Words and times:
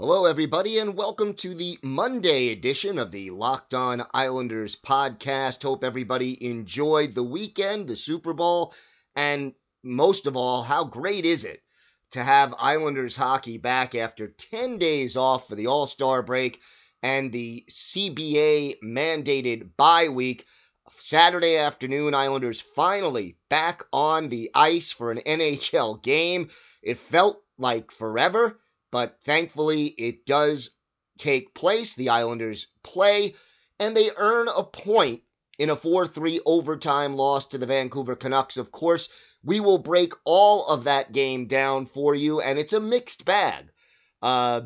Hello, 0.00 0.24
everybody, 0.24 0.78
and 0.80 0.96
welcome 0.96 1.34
to 1.34 1.54
the 1.54 1.78
Monday 1.84 2.48
edition 2.48 2.98
of 2.98 3.12
the 3.12 3.30
Locked 3.30 3.74
On 3.74 4.04
Islanders 4.12 4.74
podcast. 4.74 5.62
Hope 5.62 5.84
everybody 5.84 6.44
enjoyed 6.44 7.14
the 7.14 7.22
weekend, 7.22 7.86
the 7.86 7.96
Super 7.96 8.32
Bowl, 8.32 8.74
and 9.14 9.54
most 9.84 10.26
of 10.26 10.36
all, 10.36 10.64
how 10.64 10.82
great 10.82 11.24
is 11.24 11.44
it 11.44 11.62
to 12.10 12.24
have 12.24 12.56
Islanders 12.58 13.14
hockey 13.14 13.56
back 13.56 13.94
after 13.94 14.26
10 14.26 14.78
days 14.78 15.16
off 15.16 15.46
for 15.46 15.54
the 15.54 15.68
All 15.68 15.86
Star 15.86 16.24
break 16.24 16.60
and 17.04 17.30
the 17.30 17.64
CBA 17.70 18.80
mandated 18.82 19.76
bye 19.76 20.08
week? 20.08 20.44
Saturday 20.98 21.56
afternoon, 21.56 22.14
Islanders 22.14 22.60
finally 22.60 23.36
back 23.48 23.84
on 23.92 24.28
the 24.28 24.50
ice 24.56 24.90
for 24.90 25.12
an 25.12 25.18
NHL 25.18 26.02
game. 26.02 26.48
It 26.82 26.98
felt 26.98 27.40
like 27.58 27.92
forever 27.92 28.58
but 28.94 29.18
thankfully 29.24 29.86
it 29.86 30.24
does 30.24 30.70
take 31.18 31.52
place. 31.52 31.96
The 31.96 32.10
Islanders 32.10 32.68
play, 32.84 33.34
and 33.80 33.96
they 33.96 34.12
earn 34.16 34.46
a 34.46 34.62
point 34.62 35.22
in 35.58 35.68
a 35.68 35.74
4 35.74 36.06
3 36.06 36.38
overtime 36.46 37.16
loss 37.16 37.44
to 37.46 37.58
the 37.58 37.66
Vancouver 37.66 38.14
Canucks. 38.14 38.56
Of 38.56 38.70
course, 38.70 39.08
we 39.42 39.58
will 39.58 39.78
break 39.78 40.12
all 40.24 40.64
of 40.68 40.84
that 40.84 41.10
game 41.10 41.48
down 41.48 41.86
for 41.86 42.14
you, 42.14 42.40
and 42.40 42.56
it's 42.56 42.72
a 42.72 42.78
mixed 42.78 43.24
bag. 43.24 43.64
Uh, 44.22 44.60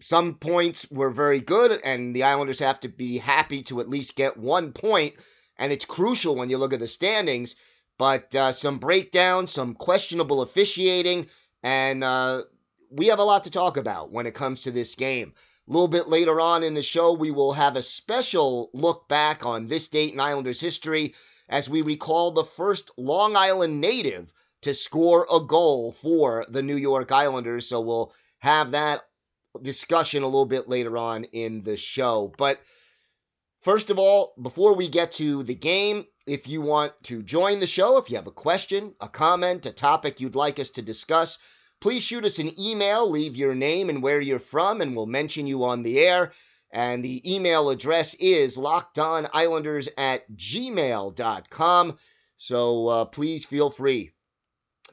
some 0.00 0.34
points 0.34 0.90
were 0.90 1.10
very 1.10 1.40
good, 1.40 1.70
and 1.84 2.16
the 2.16 2.24
Islanders 2.24 2.58
have 2.58 2.80
to 2.80 2.88
be 2.88 3.16
happy 3.16 3.62
to 3.62 3.78
at 3.78 3.88
least 3.88 4.16
get 4.16 4.36
one 4.36 4.72
point, 4.72 5.14
and 5.56 5.70
it's 5.70 5.84
crucial 5.84 6.34
when 6.34 6.50
you 6.50 6.58
look 6.58 6.72
at 6.72 6.80
the 6.80 6.88
standings. 6.88 7.54
But 7.96 8.34
uh, 8.34 8.50
some 8.50 8.80
breakdowns, 8.80 9.52
some 9.52 9.74
questionable 9.76 10.42
officiating, 10.42 11.28
and 11.62 12.02
uh, 12.02 12.42
we 12.90 13.06
have 13.06 13.18
a 13.18 13.24
lot 13.24 13.44
to 13.44 13.50
talk 13.50 13.76
about 13.76 14.12
when 14.12 14.26
it 14.26 14.34
comes 14.34 14.60
to 14.60 14.70
this 14.70 14.94
game. 14.94 15.34
A 15.68 15.72
little 15.72 15.88
bit 15.88 16.08
later 16.08 16.40
on 16.40 16.62
in 16.62 16.74
the 16.74 16.82
show, 16.82 17.12
we 17.12 17.30
will 17.30 17.52
have 17.52 17.76
a 17.76 17.82
special 17.82 18.70
look 18.72 19.08
back 19.08 19.44
on 19.44 19.66
this 19.66 19.88
date 19.88 20.14
in 20.14 20.20
Islanders 20.20 20.60
history 20.60 21.14
as 21.48 21.68
we 21.68 21.82
recall 21.82 22.30
the 22.30 22.44
first 22.44 22.90
Long 22.96 23.36
Island 23.36 23.80
native 23.80 24.32
to 24.62 24.74
score 24.74 25.26
a 25.30 25.40
goal 25.40 25.92
for 25.92 26.46
the 26.48 26.62
New 26.62 26.76
York 26.76 27.12
Islanders. 27.12 27.68
So 27.68 27.80
we'll 27.80 28.12
have 28.38 28.70
that 28.70 29.02
discussion 29.62 30.22
a 30.22 30.26
little 30.26 30.46
bit 30.46 30.68
later 30.68 30.96
on 30.96 31.24
in 31.24 31.62
the 31.62 31.76
show. 31.76 32.32
But 32.38 32.60
first 33.60 33.90
of 33.90 33.98
all, 33.98 34.34
before 34.40 34.74
we 34.74 34.88
get 34.88 35.12
to 35.12 35.42
the 35.42 35.54
game, 35.54 36.06
if 36.26 36.46
you 36.46 36.60
want 36.60 36.92
to 37.04 37.22
join 37.22 37.60
the 37.60 37.66
show, 37.66 37.96
if 37.96 38.10
you 38.10 38.16
have 38.16 38.26
a 38.26 38.32
question, 38.32 38.94
a 39.00 39.08
comment, 39.08 39.66
a 39.66 39.72
topic 39.72 40.20
you'd 40.20 40.34
like 40.34 40.58
us 40.58 40.70
to 40.70 40.82
discuss, 40.82 41.38
please 41.80 42.02
shoot 42.02 42.24
us 42.24 42.38
an 42.38 42.58
email, 42.60 43.08
leave 43.08 43.36
your 43.36 43.54
name 43.54 43.88
and 43.88 44.02
where 44.02 44.20
you're 44.20 44.38
from, 44.38 44.80
and 44.80 44.94
we'll 44.94 45.06
mention 45.06 45.46
you 45.46 45.64
on 45.64 45.82
the 45.82 46.00
air. 46.00 46.32
And 46.70 47.02
the 47.02 47.34
email 47.34 47.70
address 47.70 48.14
is 48.14 48.56
lockedonislanders 48.56 49.88
at 49.96 50.30
gmail.com. 50.32 51.96
So 52.36 52.88
uh, 52.88 53.04
please 53.06 53.44
feel 53.44 53.70
free 53.70 54.12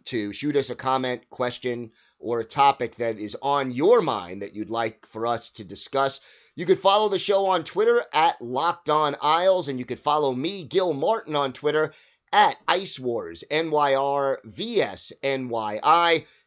to 0.06 0.31
shoot 0.34 0.56
us 0.56 0.69
a 0.69 0.75
comment, 0.75 1.29
question, 1.29 1.91
or 2.19 2.40
a 2.40 2.45
topic 2.45 2.95
that 2.95 3.18
is 3.18 3.35
on 3.41 3.72
your 3.72 4.01
mind 4.01 4.41
that 4.41 4.56
you'd 4.56 4.69
like 4.69 5.06
for 5.07 5.28
us 5.28 5.50
to 5.51 5.63
discuss. 5.63 6.22
You 6.56 6.66
could 6.66 6.79
follow 6.79 7.09
the 7.09 7.19
show 7.19 7.47
on 7.47 7.63
Twitter 7.63 8.06
at 8.13 8.41
Locked 8.41 8.90
On 8.90 9.16
Isles, 9.22 9.68
and 9.68 9.78
you 9.78 9.85
could 9.85 10.00
follow 10.00 10.34
me, 10.34 10.63
Gil 10.63 10.94
Martin, 10.94 11.35
on 11.35 11.51
Twitter 11.51 11.94
at 12.35 12.57
Ice 12.68 13.00
Wars, 13.00 13.46
NYRVSNYI 13.50 14.44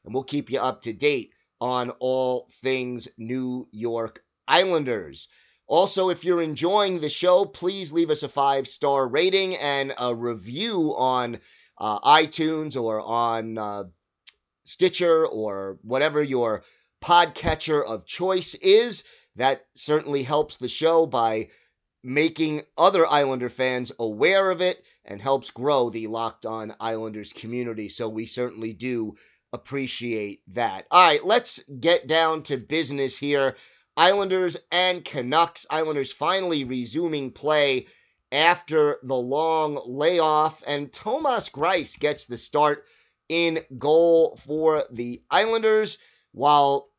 and 0.04 0.14
we'll 0.14 0.22
keep 0.22 0.50
you 0.50 0.60
up 0.60 0.82
to 0.82 0.92
date 0.92 1.32
on 1.62 1.88
all 1.98 2.50
things 2.60 3.08
New 3.16 3.66
York 3.72 4.22
Islanders. 4.46 5.28
Also, 5.66 6.10
if 6.10 6.26
you're 6.26 6.42
enjoying 6.42 7.00
the 7.00 7.08
show, 7.08 7.46
please 7.46 7.90
leave 7.90 8.10
us 8.10 8.22
a 8.22 8.28
five 8.28 8.68
star 8.68 9.08
rating 9.08 9.56
and 9.56 9.94
a 9.98 10.14
review 10.14 10.94
on 10.94 11.40
uh, 11.78 11.98
iTunes 12.00 12.78
or 12.78 13.00
on 13.00 13.56
uh, 13.56 13.84
Stitcher 14.64 15.26
or 15.26 15.78
whatever 15.80 16.22
your 16.22 16.64
podcatcher 17.02 17.82
of 17.82 18.04
choice 18.04 18.54
is. 18.56 19.04
That 19.36 19.64
certainly 19.74 20.22
helps 20.22 20.58
the 20.58 20.68
show 20.68 21.06
by 21.06 21.48
making 22.02 22.62
other 22.76 23.06
Islander 23.06 23.48
fans 23.48 23.92
aware 23.98 24.50
of 24.50 24.60
it 24.60 24.84
and 25.04 25.20
helps 25.20 25.50
grow 25.50 25.90
the 25.90 26.06
Locked 26.06 26.46
On 26.46 26.74
Islanders 26.80 27.32
community. 27.32 27.88
So 27.88 28.08
we 28.08 28.26
certainly 28.26 28.72
do 28.72 29.16
appreciate 29.52 30.42
that. 30.48 30.86
All 30.90 31.06
right, 31.06 31.24
let's 31.24 31.58
get 31.80 32.06
down 32.06 32.42
to 32.44 32.56
business 32.56 33.16
here. 33.16 33.56
Islanders 33.96 34.56
and 34.70 35.04
Canucks. 35.04 35.66
Islanders 35.70 36.12
finally 36.12 36.64
resuming 36.64 37.32
play 37.32 37.86
after 38.30 38.98
the 39.02 39.16
long 39.16 39.80
layoff, 39.86 40.62
and 40.66 40.92
Thomas 40.92 41.48
Greiss 41.48 41.98
gets 41.98 42.26
the 42.26 42.36
start 42.36 42.84
in 43.28 43.60
goal 43.76 44.38
for 44.44 44.84
the 44.92 45.22
Islanders, 45.30 45.98
while 46.32 46.90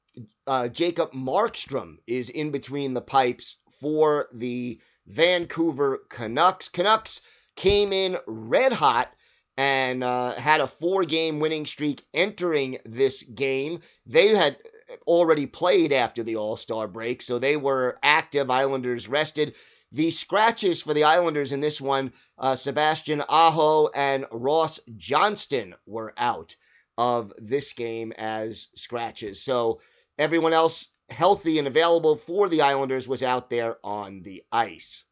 uh, 0.47 0.67
Jacob 0.67 1.11
Markstrom 1.13 1.97
is 2.07 2.29
in 2.29 2.51
between 2.51 2.93
the 2.93 3.01
pipes 3.01 3.57
for 3.79 4.27
the 4.33 4.81
Vancouver 5.09 6.03
Canucks. 6.09 6.69
Canucks 6.69 7.21
came 7.55 7.91
in 7.91 8.17
red 8.25 8.71
hot 8.71 9.11
and 9.57 10.03
uh, 10.03 10.31
had 10.33 10.61
a 10.61 10.67
four 10.67 11.03
game 11.03 11.39
winning 11.39 11.65
streak 11.65 12.05
entering 12.13 12.77
this 12.85 13.23
game. 13.23 13.81
They 14.05 14.29
had 14.29 14.57
already 15.05 15.45
played 15.45 15.91
after 15.91 16.23
the 16.23 16.37
All 16.37 16.55
Star 16.55 16.87
break, 16.87 17.21
so 17.21 17.39
they 17.39 17.57
were 17.57 17.99
active. 18.01 18.49
Islanders 18.49 19.07
rested. 19.07 19.55
The 19.91 20.11
scratches 20.11 20.83
for 20.83 20.93
the 20.93 21.03
Islanders 21.03 21.51
in 21.51 21.61
this 21.61 21.81
one, 21.81 22.13
uh, 22.37 22.55
Sebastian 22.55 23.23
Aho 23.27 23.89
and 23.95 24.25
Ross 24.31 24.79
Johnston 24.97 25.73
were 25.87 26.13
out 26.15 26.55
of 26.97 27.33
this 27.37 27.73
game 27.73 28.13
as 28.17 28.67
scratches. 28.75 29.41
So 29.41 29.81
everyone 30.19 30.53
else 30.53 30.87
healthy 31.11 31.59
and 31.59 31.67
available 31.67 32.15
for 32.15 32.49
the 32.49 32.61
Islanders 32.61 33.07
was 33.07 33.23
out 33.23 33.49
there 33.49 33.77
on 33.83 34.21
the 34.21 34.43
ice. 34.51 35.03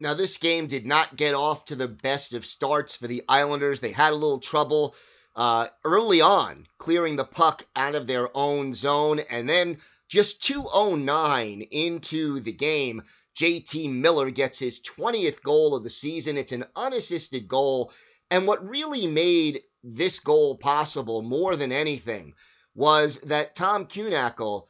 Now, 0.00 0.14
this 0.14 0.36
game 0.36 0.66
did 0.66 0.86
not 0.86 1.16
get 1.16 1.34
off 1.34 1.66
to 1.66 1.76
the 1.76 1.88
best 1.88 2.32
of 2.34 2.44
starts 2.44 2.96
for 2.96 3.06
the 3.06 3.22
Islanders. 3.28 3.80
They 3.80 3.92
had 3.92 4.12
a 4.12 4.16
little 4.16 4.40
trouble 4.40 4.94
uh, 5.36 5.68
early 5.84 6.20
on 6.20 6.66
clearing 6.78 7.16
the 7.16 7.24
puck 7.24 7.66
out 7.76 7.94
of 7.94 8.06
their 8.06 8.34
own 8.36 8.74
zone, 8.74 9.20
and 9.20 9.48
then 9.48 9.78
just 10.08 10.42
209 10.42 11.62
into 11.70 12.40
the 12.40 12.52
game, 12.52 13.02
JT 13.36 13.90
Miller 13.92 14.30
gets 14.30 14.58
his 14.58 14.80
20th 14.80 15.42
goal 15.42 15.74
of 15.74 15.82
the 15.82 15.90
season. 15.90 16.38
It's 16.38 16.52
an 16.52 16.66
unassisted 16.76 17.48
goal, 17.48 17.92
and 18.30 18.46
what 18.46 18.68
really 18.68 19.06
made 19.06 19.62
this 19.82 20.20
goal 20.20 20.56
possible 20.56 21.22
more 21.22 21.56
than 21.56 21.72
anything 21.72 22.34
was 22.74 23.20
that 23.20 23.54
Tom 23.54 23.86
Kuhnhackl 23.86 24.66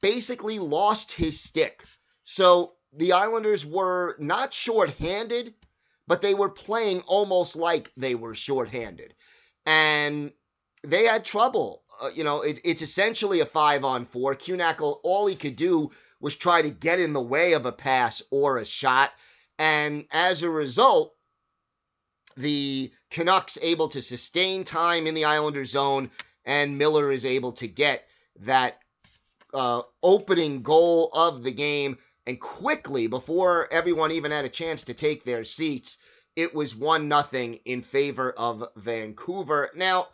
basically 0.00 0.58
lost 0.58 1.12
his 1.12 1.40
stick. 1.40 1.84
So 2.24 2.74
the 2.92 3.12
Islanders 3.12 3.64
were 3.64 4.16
not 4.18 4.52
shorthanded, 4.52 5.54
but 6.06 6.22
they 6.22 6.34
were 6.34 6.48
playing 6.50 7.00
almost 7.02 7.56
like 7.56 7.92
they 7.96 8.14
were 8.14 8.34
shorthanded. 8.34 9.14
And 9.66 10.32
they 10.82 11.04
had 11.04 11.24
trouble 11.24 11.82
uh, 12.00 12.10
you 12.14 12.24
know, 12.24 12.42
it, 12.42 12.60
it's 12.64 12.82
essentially 12.82 13.40
a 13.40 13.46
five 13.46 13.84
on 13.84 14.04
four. 14.04 14.34
Kuhnhackl, 14.34 15.00
all 15.02 15.26
he 15.26 15.34
could 15.34 15.56
do 15.56 15.90
was 16.20 16.36
try 16.36 16.62
to 16.62 16.70
get 16.70 17.00
in 17.00 17.12
the 17.12 17.20
way 17.20 17.52
of 17.52 17.66
a 17.66 17.72
pass 17.72 18.22
or 18.30 18.58
a 18.58 18.64
shot. 18.64 19.10
And 19.58 20.06
as 20.12 20.42
a 20.42 20.50
result, 20.50 21.14
the 22.36 22.92
Canucks 23.10 23.58
able 23.62 23.88
to 23.88 24.02
sustain 24.02 24.62
time 24.64 25.06
in 25.06 25.14
the 25.14 25.24
Islanders 25.24 25.70
zone, 25.70 26.10
and 26.44 26.78
Miller 26.78 27.10
is 27.10 27.24
able 27.24 27.52
to 27.52 27.66
get 27.66 28.06
that 28.40 28.78
uh, 29.54 29.82
opening 30.02 30.62
goal 30.62 31.10
of 31.12 31.42
the 31.42 31.50
game. 31.50 31.98
And 32.26 32.40
quickly, 32.40 33.06
before 33.06 33.68
everyone 33.72 34.12
even 34.12 34.30
had 34.30 34.44
a 34.44 34.50
chance 34.50 34.82
to 34.84 34.94
take 34.94 35.24
their 35.24 35.44
seats, 35.44 35.96
it 36.36 36.54
was 36.54 36.74
1 36.74 37.08
nothing 37.08 37.54
in 37.64 37.82
favor 37.82 38.32
of 38.32 38.68
Vancouver. 38.76 39.70
Now, 39.74 40.08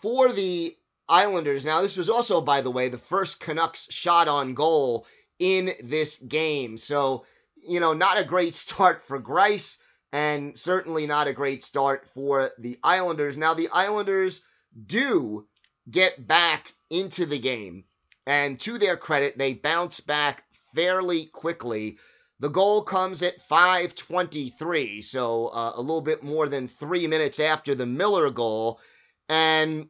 for 0.00 0.32
the 0.32 0.76
Islanders, 1.08 1.64
now 1.64 1.80
this 1.80 1.96
was 1.96 2.10
also, 2.10 2.40
by 2.40 2.60
the 2.60 2.70
way, 2.70 2.88
the 2.88 2.98
first 2.98 3.38
Canucks 3.38 3.86
shot 3.92 4.28
on 4.28 4.54
goal 4.54 5.06
in 5.38 5.72
this 5.82 6.18
game. 6.18 6.76
So, 6.76 7.24
you 7.56 7.80
know, 7.80 7.92
not 7.92 8.18
a 8.18 8.24
great 8.24 8.54
start 8.66 9.04
for 9.04 9.20
Greiss 9.20 9.78
and 10.12 10.58
certainly 10.58 11.06
not 11.06 11.28
a 11.28 11.32
great 11.32 11.62
start 11.62 12.08
for 12.08 12.50
the 12.58 12.78
Islanders. 12.82 13.36
Now, 13.36 13.54
the 13.54 13.68
Islanders 13.68 14.40
do 14.86 15.46
get 15.90 16.26
back 16.26 16.72
into 16.90 17.26
the 17.26 17.38
game, 17.38 17.84
and 18.26 18.58
to 18.60 18.78
their 18.78 18.96
credit, 18.96 19.38
they 19.38 19.54
bounce 19.54 20.00
back 20.00 20.44
fairly 20.74 21.26
quickly. 21.26 21.98
The 22.40 22.50
goal 22.50 22.82
comes 22.82 23.22
at 23.22 23.40
5:23, 23.48 25.02
so 25.02 25.48
uh, 25.48 25.72
a 25.76 25.80
little 25.80 26.02
bit 26.02 26.22
more 26.22 26.48
than 26.48 26.68
three 26.68 27.06
minutes 27.06 27.40
after 27.40 27.74
the 27.74 27.86
Miller 27.86 28.30
goal, 28.30 28.80
and 29.28 29.88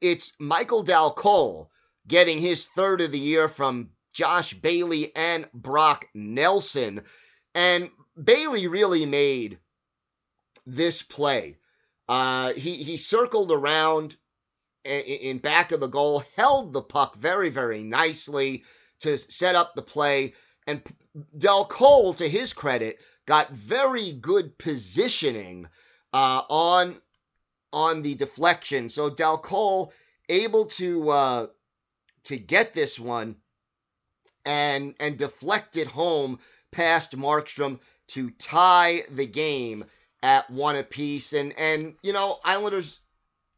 it's 0.00 0.32
Michael 0.38 0.82
Dal 0.82 1.12
Colle 1.12 1.70
getting 2.06 2.38
his 2.38 2.66
third 2.66 3.00
of 3.00 3.12
the 3.12 3.18
year 3.18 3.48
from 3.48 3.90
Josh 4.12 4.54
Bailey 4.54 5.14
and 5.14 5.48
Brock 5.52 6.06
Nelson. 6.14 7.02
And 7.54 7.90
Bailey 8.22 8.66
really 8.66 9.06
made 9.06 9.58
this 10.66 11.02
play. 11.02 11.58
Uh, 12.08 12.52
he, 12.54 12.74
he 12.74 12.96
circled 12.96 13.52
around 13.52 14.16
in 14.84 15.38
back 15.38 15.72
of 15.72 15.80
the 15.80 15.86
goal, 15.86 16.24
held 16.36 16.72
the 16.72 16.82
puck 16.82 17.16
very, 17.16 17.50
very 17.50 17.82
nicely 17.82 18.64
to 19.00 19.18
set 19.18 19.54
up 19.54 19.74
the 19.74 19.82
play. 19.82 20.34
And 20.66 20.82
Dal 21.38 21.66
Colle, 21.66 22.14
to 22.14 22.28
his 22.28 22.52
credit, 22.52 22.98
got 23.26 23.50
very 23.50 24.12
good 24.12 24.56
positioning 24.58 25.68
uh, 26.12 26.42
on 26.48 27.00
on 27.72 28.02
the 28.02 28.14
deflection. 28.14 28.88
So 28.88 29.10
Dal 29.10 29.38
Colle 29.38 29.92
able 30.28 30.66
to 30.66 31.10
uh, 31.10 31.46
to 32.24 32.36
get 32.36 32.72
this 32.72 32.98
one 32.98 33.36
and 34.44 34.94
and 35.00 35.16
deflect 35.16 35.76
it 35.76 35.88
home 35.88 36.38
past 36.70 37.16
Markstrom 37.16 37.80
to 38.08 38.30
tie 38.30 39.04
the 39.10 39.26
game 39.26 39.84
at 40.22 40.50
one 40.50 40.76
apiece. 40.76 41.32
And 41.32 41.58
and 41.58 41.96
you 42.02 42.12
know, 42.12 42.38
Islanders 42.44 43.00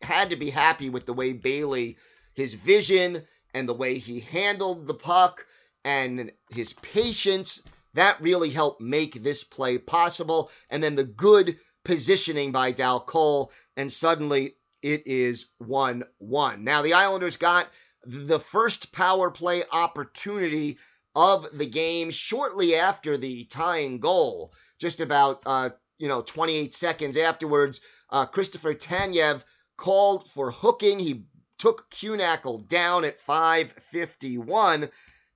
had 0.05 0.31
to 0.31 0.37
be 0.37 0.51
happy 0.51 0.91
with 0.91 1.07
the 1.07 1.13
way 1.13 1.33
Bailey, 1.33 1.97
his 2.35 2.55
vision 2.55 3.25
and 3.55 3.69
the 3.69 3.75
way 3.75 3.99
he 3.99 4.21
handled 4.21 4.87
the 4.87 4.95
puck 4.95 5.47
and 5.85 6.33
his 6.51 6.73
patience. 6.75 7.63
That 7.95 8.21
really 8.21 8.51
helped 8.51 8.81
make 8.81 9.23
this 9.23 9.45
play 9.45 9.79
possible. 9.79 10.51
And 10.71 10.83
then 10.83 10.97
the 10.97 11.05
good 11.05 11.59
positioning 11.85 12.53
by 12.53 12.73
Dal 12.73 13.01
Colle, 13.01 13.53
and 13.77 13.93
suddenly 13.93 14.57
it 14.83 15.07
is 15.07 15.47
1 15.59 16.05
1. 16.19 16.65
Now, 16.65 16.83
the 16.83 16.95
Islanders 16.95 17.37
got 17.37 17.69
the 18.05 18.41
first 18.41 18.93
power 18.93 19.31
play 19.31 19.63
opportunity 19.71 20.79
of 21.15 21.47
the 21.57 21.67
game 21.67 22.11
shortly 22.11 22.75
after 22.75 23.17
the 23.17 23.45
tying 23.45 24.01
goal. 24.01 24.53
Just 24.79 25.01
about, 25.01 25.43
uh, 25.47 25.71
you 25.99 26.09
know, 26.09 26.23
28 26.23 26.75
seconds 26.75 27.17
afterwards, 27.17 27.81
uh, 28.11 28.27
Christopher 28.27 28.75
Tanev 28.75 29.43
called 29.77 30.31
for 30.31 30.51
hooking. 30.51 30.99
He 30.99 31.25
took 31.59 31.91
Kuhnhackl 31.91 32.69
down 32.69 33.05
at 33.05 33.21
5:51, 33.21 34.91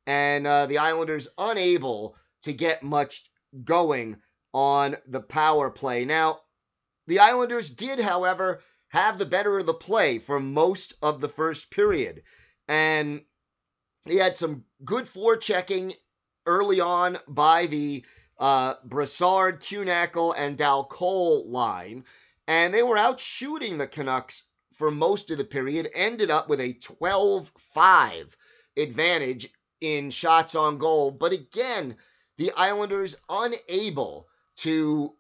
and 0.07 0.47
uh, 0.47 0.67
the 0.67 0.79
Islanders 0.79 1.29
unable 1.39 2.17
to 2.43 2.53
get 2.53 2.83
much 2.83 3.31
going 3.65 4.17
on 4.53 4.97
the 5.07 5.21
power 5.21 5.71
play. 5.71 6.05
Now, 6.05 6.41
the 7.07 7.21
Islanders 7.21 7.71
did, 7.71 8.01
however, 8.01 8.61
have 8.89 9.19
the 9.19 9.27
better 9.27 9.59
of 9.59 9.67
the 9.67 9.75
play 9.75 10.19
for 10.19 10.41
most 10.41 10.95
of 11.03 11.21
the 11.21 11.29
first 11.29 11.71
period. 11.71 12.23
And 12.69 13.25
he 14.05 14.17
had 14.17 14.37
some 14.37 14.65
good 14.85 15.05
forechecking 15.05 15.95
early 16.47 16.81
on 16.81 17.19
by 17.29 17.67
the 17.67 18.05
uh, 18.39 18.75
Brassard, 18.85 19.61
Kuhnhackl, 19.61 20.35
and 20.37 20.57
Dal 20.57 20.85
Colle 20.85 21.49
line. 21.51 22.05
And 22.49 22.73
they 22.73 22.83
were 22.83 22.97
out 22.97 23.21
shooting 23.21 23.77
the 23.77 23.87
Canucks 23.87 24.45
for 24.73 24.91
most 24.91 25.31
of 25.31 25.37
the 25.37 25.45
period, 25.45 25.91
ended 25.93 26.31
up 26.31 26.49
with 26.49 26.61
a 26.61 26.73
12 26.73 27.53
5 27.75 28.37
advantage 28.79 29.51
in 29.83 30.11
shots 30.11 30.55
on 30.55 30.79
goal. 30.79 31.11
But 31.11 31.33
again, 31.33 31.99
the 32.39 32.53
Islanders 32.53 33.17
unable 33.29 34.29
to 34.59 35.15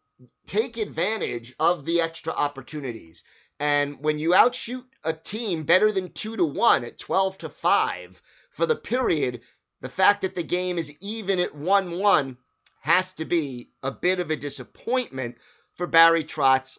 take 0.47 0.79
advantage 0.79 1.55
of 1.61 1.85
the 1.85 2.01
extra 2.01 2.33
opportunities. 2.33 3.23
And 3.61 4.01
when 4.03 4.19
you 4.19 4.33
outshoot 4.33 4.87
a 5.05 5.13
team 5.13 5.65
better 5.65 5.93
than 5.93 6.13
2 6.13 6.37
to 6.39 6.45
1 6.45 6.85
at 6.85 6.99
12 6.99 7.39
to 7.39 7.49
5 7.51 8.23
for 8.53 8.65
the 8.65 8.77
period, 8.77 9.43
the 9.83 9.91
fact 9.91 10.23
that 10.23 10.35
the 10.35 10.43
game 10.43 10.79
is 10.79 10.97
even 11.01 11.41
at 11.41 11.55
1 11.55 11.99
1 11.99 12.39
has 12.81 13.13
to 13.15 13.27
be 13.27 13.71
a 13.83 13.91
bit 13.91 14.19
of 14.19 14.31
a 14.31 14.37
disappointment 14.37 15.37
for 15.75 15.87
Barry 15.87 16.25
Trotz 16.25 16.79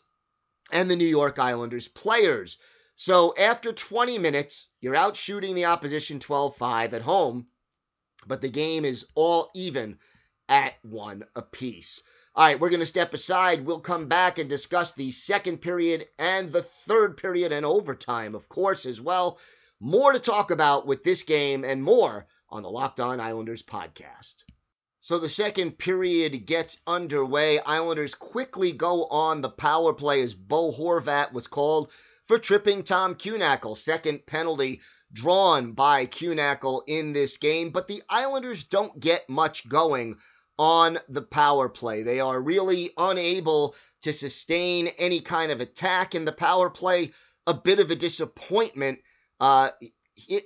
and 0.71 0.89
the 0.89 0.95
New 0.95 1.07
York 1.07 1.39
Islanders 1.39 1.87
players. 1.87 2.57
So 2.95 3.33
after 3.37 3.71
20 3.71 4.17
minutes, 4.17 4.67
you're 4.81 4.95
out 4.95 5.15
shooting 5.15 5.55
the 5.55 5.65
opposition 5.65 6.19
12 6.19 6.55
5 6.57 6.93
at 6.93 7.01
home, 7.01 7.47
but 8.27 8.41
the 8.41 8.49
game 8.49 8.85
is 8.85 9.05
all 9.15 9.51
even 9.55 9.99
at 10.49 10.73
one 10.81 11.23
apiece. 11.35 12.03
All 12.35 12.45
right, 12.45 12.59
we're 12.59 12.69
going 12.69 12.79
to 12.79 12.85
step 12.85 13.13
aside. 13.13 13.65
We'll 13.65 13.79
come 13.79 14.07
back 14.07 14.37
and 14.37 14.49
discuss 14.49 14.91
the 14.91 15.11
second 15.11 15.59
period 15.59 16.07
and 16.17 16.51
the 16.51 16.61
third 16.61 17.17
period 17.17 17.51
and 17.51 17.65
overtime, 17.65 18.35
of 18.35 18.49
course, 18.49 18.85
as 18.85 19.01
well. 19.01 19.39
More 19.79 20.11
to 20.11 20.19
talk 20.19 20.51
about 20.51 20.85
with 20.85 21.03
this 21.03 21.23
game 21.23 21.63
and 21.63 21.81
more 21.81 22.27
on 22.49 22.63
the 22.63 22.69
Locked 22.69 22.99
On 22.99 23.19
Islanders 23.19 23.63
podcast. 23.63 24.43
So 25.01 25.17
the 25.17 25.29
second 25.29 25.77
period 25.77 26.45
gets 26.45 26.77
underway. 26.85 27.59
Islanders 27.59 28.15
quickly 28.15 28.73
go 28.73 29.05
on 29.05 29.41
the 29.41 29.49
power 29.49 29.93
play 29.93 30.21
as 30.21 30.33
Bo 30.33 30.73
Horvat 30.73 31.31
was 31.31 31.47
called 31.47 31.91
for 32.27 32.37
tripping 32.37 32.83
Tom 32.83 33.15
Kuhnhackl. 33.15 33.77
Second 33.77 34.25
penalty 34.25 34.81
drawn 35.13 35.71
by 35.71 36.05
Kuhnhackl 36.05 36.83
in 36.85 37.13
this 37.13 37.37
game, 37.37 37.69
but 37.69 37.87
the 37.87 38.03
Islanders 38.09 38.65
don't 38.65 38.99
get 38.99 39.29
much 39.29 39.67
going 39.69 40.17
on 40.57 40.99
the 41.07 41.21
power 41.21 41.69
play. 41.69 42.03
They 42.03 42.19
are 42.19 42.39
really 42.39 42.91
unable 42.97 43.75
to 44.01 44.11
sustain 44.11 44.87
any 44.99 45.21
kind 45.21 45.51
of 45.51 45.61
attack 45.61 46.13
in 46.13 46.25
the 46.25 46.33
power 46.33 46.69
play. 46.69 47.11
A 47.47 47.53
bit 47.53 47.79
of 47.79 47.89
a 47.89 47.95
disappointment 47.95 48.99
uh, 49.39 49.71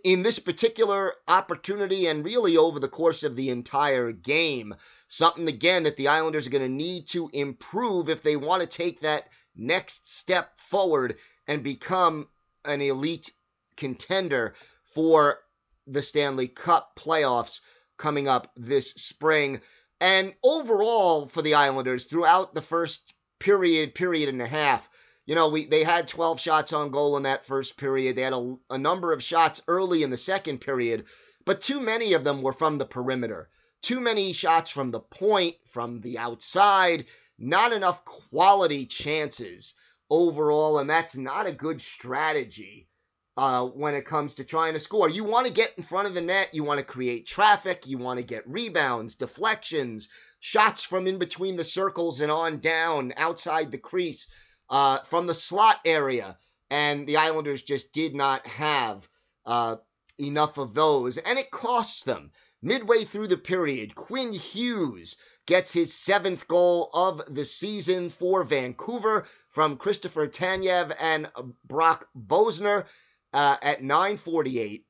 in 0.03 0.23
this 0.23 0.39
particular 0.39 1.13
opportunity 1.27 2.07
and 2.07 2.25
really 2.25 2.57
over 2.57 2.79
the 2.79 2.87
course 2.87 3.23
of 3.23 3.35
the 3.35 3.49
entire 3.49 4.11
game. 4.11 4.75
Something, 5.07 5.47
again, 5.47 5.83
that 5.83 5.97
the 5.97 6.07
Islanders 6.07 6.47
are 6.47 6.51
going 6.51 6.63
to 6.63 6.69
need 6.69 7.07
to 7.09 7.29
improve 7.33 8.09
if 8.09 8.23
they 8.23 8.35
want 8.35 8.61
to 8.61 8.67
take 8.67 9.01
that 9.01 9.29
next 9.55 10.11
step 10.11 10.59
forward 10.59 11.17
and 11.47 11.63
become 11.63 12.27
an 12.65 12.81
elite 12.81 13.31
contender 13.75 14.53
for 14.93 15.39
the 15.87 16.01
Stanley 16.01 16.47
Cup 16.47 16.97
playoffs 16.97 17.59
coming 17.97 18.27
up 18.27 18.51
this 18.55 18.91
spring. 18.91 19.61
And 19.99 20.33
overall, 20.43 21.27
for 21.27 21.41
the 21.41 21.53
Islanders, 21.53 22.05
throughout 22.05 22.53
the 22.53 22.61
first 22.61 23.13
period, 23.39 23.95
period 23.95 24.29
and 24.29 24.41
a 24.41 24.47
half, 24.47 24.89
you 25.25 25.35
know, 25.35 25.49
we 25.49 25.65
they 25.65 25.83
had 25.83 26.07
12 26.07 26.39
shots 26.39 26.73
on 26.73 26.91
goal 26.91 27.17
in 27.17 27.23
that 27.23 27.45
first 27.45 27.77
period. 27.77 28.15
They 28.15 28.23
had 28.23 28.33
a, 28.33 28.57
a 28.69 28.77
number 28.77 29.13
of 29.13 29.23
shots 29.23 29.61
early 29.67 30.03
in 30.03 30.09
the 30.09 30.17
second 30.17 30.59
period, 30.59 31.05
but 31.45 31.61
too 31.61 31.79
many 31.79 32.13
of 32.13 32.23
them 32.23 32.41
were 32.41 32.53
from 32.53 32.77
the 32.77 32.85
perimeter. 32.85 33.49
Too 33.81 33.99
many 33.99 34.33
shots 34.33 34.69
from 34.69 34.91
the 34.91 34.99
point, 34.99 35.55
from 35.67 36.01
the 36.01 36.17
outside, 36.17 37.05
not 37.37 37.73
enough 37.73 38.05
quality 38.05 38.85
chances 38.85 39.73
overall, 40.09 40.79
and 40.79 40.89
that's 40.89 41.15
not 41.15 41.47
a 41.47 41.51
good 41.51 41.81
strategy 41.81 42.87
uh, 43.35 43.65
when 43.65 43.95
it 43.95 44.05
comes 44.05 44.35
to 44.35 44.43
trying 44.43 44.73
to 44.73 44.79
score. 44.79 45.09
You 45.09 45.23
want 45.23 45.47
to 45.47 45.53
get 45.53 45.73
in 45.77 45.83
front 45.83 46.07
of 46.07 46.13
the 46.13 46.21
net, 46.21 46.53
you 46.53 46.63
want 46.63 46.79
to 46.79 46.85
create 46.85 47.25
traffic, 47.25 47.87
you 47.87 47.97
want 47.97 48.19
to 48.19 48.25
get 48.25 48.47
rebounds, 48.47 49.15
deflections, 49.15 50.07
shots 50.39 50.83
from 50.83 51.07
in 51.07 51.17
between 51.17 51.55
the 51.55 51.63
circles 51.63 52.21
and 52.21 52.31
on 52.31 52.59
down, 52.59 53.13
outside 53.17 53.71
the 53.71 53.77
crease, 53.77 54.27
uh, 54.73 54.97
from 55.03 55.27
the 55.27 55.35
slot 55.35 55.79
area. 55.85 56.35
and 56.71 57.05
the 57.05 57.17
Islanders 57.17 57.61
just 57.61 57.93
did 57.93 58.15
not 58.15 58.47
have 58.47 59.07
uh, 59.45 59.75
enough 60.17 60.57
of 60.57 60.73
those, 60.73 61.19
and 61.19 61.37
it 61.37 61.51
cost 61.51 62.05
them. 62.05 62.31
Midway 62.63 63.03
through 63.03 63.27
the 63.27 63.37
period, 63.37 63.93
Quinn 63.93 64.33
Hughes 64.33 65.15
gets 65.45 65.71
his 65.71 65.93
seventh 65.93 66.47
goal 66.47 66.89
of 66.93 67.21
the 67.35 67.45
season 67.45 68.09
for 68.09 68.43
Vancouver 68.43 69.25
from 69.49 69.77
Christopher 69.77 70.27
Tanev 70.27 70.95
and 70.99 71.29
Brock 71.65 72.07
Boeser 72.17 72.85
uh, 73.33 73.57
at 73.61 73.83
948. 73.83 74.87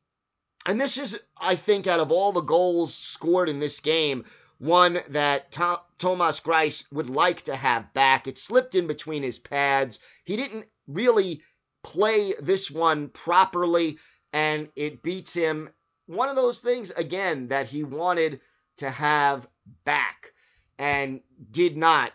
And 0.65 0.79
this 0.79 0.97
is, 0.97 1.19
I 1.37 1.55
think, 1.57 1.87
out 1.87 1.99
of 1.99 2.11
all 2.11 2.31
the 2.31 2.41
goals 2.41 2.93
scored 2.95 3.49
in 3.49 3.59
this 3.59 3.81
game, 3.81 4.23
one 4.63 4.99
that 5.09 5.51
Th- 5.51 5.77
Thomas 5.97 6.39
Greiss 6.39 6.85
would 6.91 7.09
like 7.09 7.41
to 7.43 7.55
have 7.55 7.93
back. 7.93 8.27
It 8.27 8.37
slipped 8.37 8.75
in 8.75 8.87
between 8.87 9.21
his 9.21 9.37
pads. 9.37 9.99
He 10.23 10.37
didn't 10.37 10.65
really 10.87 11.41
play 11.83 12.33
this 12.39 12.71
one 12.71 13.09
properly, 13.09 13.97
and 14.31 14.69
it 14.75 15.03
beats 15.03 15.33
him 15.33 15.69
one 16.05 16.29
of 16.29 16.37
those 16.37 16.59
things 16.59 16.91
again 16.91 17.49
that 17.49 17.67
he 17.67 17.83
wanted 17.83 18.39
to 18.77 18.89
have 18.89 19.47
back 19.83 20.31
and 20.79 21.19
did 21.51 21.75
not 21.75 22.13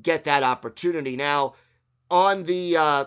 get 0.00 0.24
that 0.24 0.44
opportunity. 0.44 1.16
Now, 1.16 1.54
on 2.08 2.44
the 2.44 2.76
uh, 2.76 3.04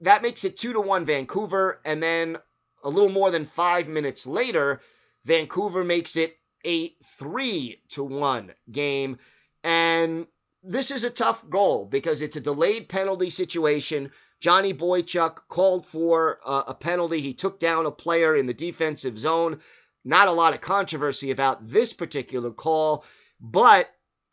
that 0.00 0.22
makes 0.22 0.44
it 0.44 0.56
two 0.56 0.72
to 0.72 0.80
one 0.80 1.04
Vancouver, 1.04 1.80
and 1.84 2.00
then 2.00 2.38
a 2.84 2.88
little 2.88 3.08
more 3.08 3.32
than 3.32 3.46
five 3.46 3.88
minutes 3.88 4.26
later, 4.28 4.80
Vancouver 5.24 5.82
makes 5.82 6.14
it 6.14 6.37
a 6.66 6.94
three 7.18 7.82
to 7.90 8.04
one 8.04 8.52
game, 8.70 9.18
and 9.64 10.26
this 10.62 10.90
is 10.90 11.04
a 11.04 11.10
tough 11.10 11.48
goal 11.48 11.86
because 11.86 12.20
it's 12.20 12.36
a 12.36 12.40
delayed 12.40 12.88
penalty 12.88 13.30
situation. 13.30 14.10
Johnny 14.40 14.72
Boychuk 14.72 15.40
called 15.48 15.86
for 15.86 16.38
uh, 16.44 16.64
a 16.68 16.74
penalty. 16.74 17.20
He 17.20 17.34
took 17.34 17.58
down 17.58 17.86
a 17.86 17.90
player 17.90 18.36
in 18.36 18.46
the 18.46 18.54
defensive 18.54 19.18
zone. 19.18 19.60
Not 20.04 20.28
a 20.28 20.32
lot 20.32 20.54
of 20.54 20.60
controversy 20.60 21.30
about 21.30 21.68
this 21.68 21.92
particular 21.92 22.50
call, 22.50 23.04
but 23.40 23.88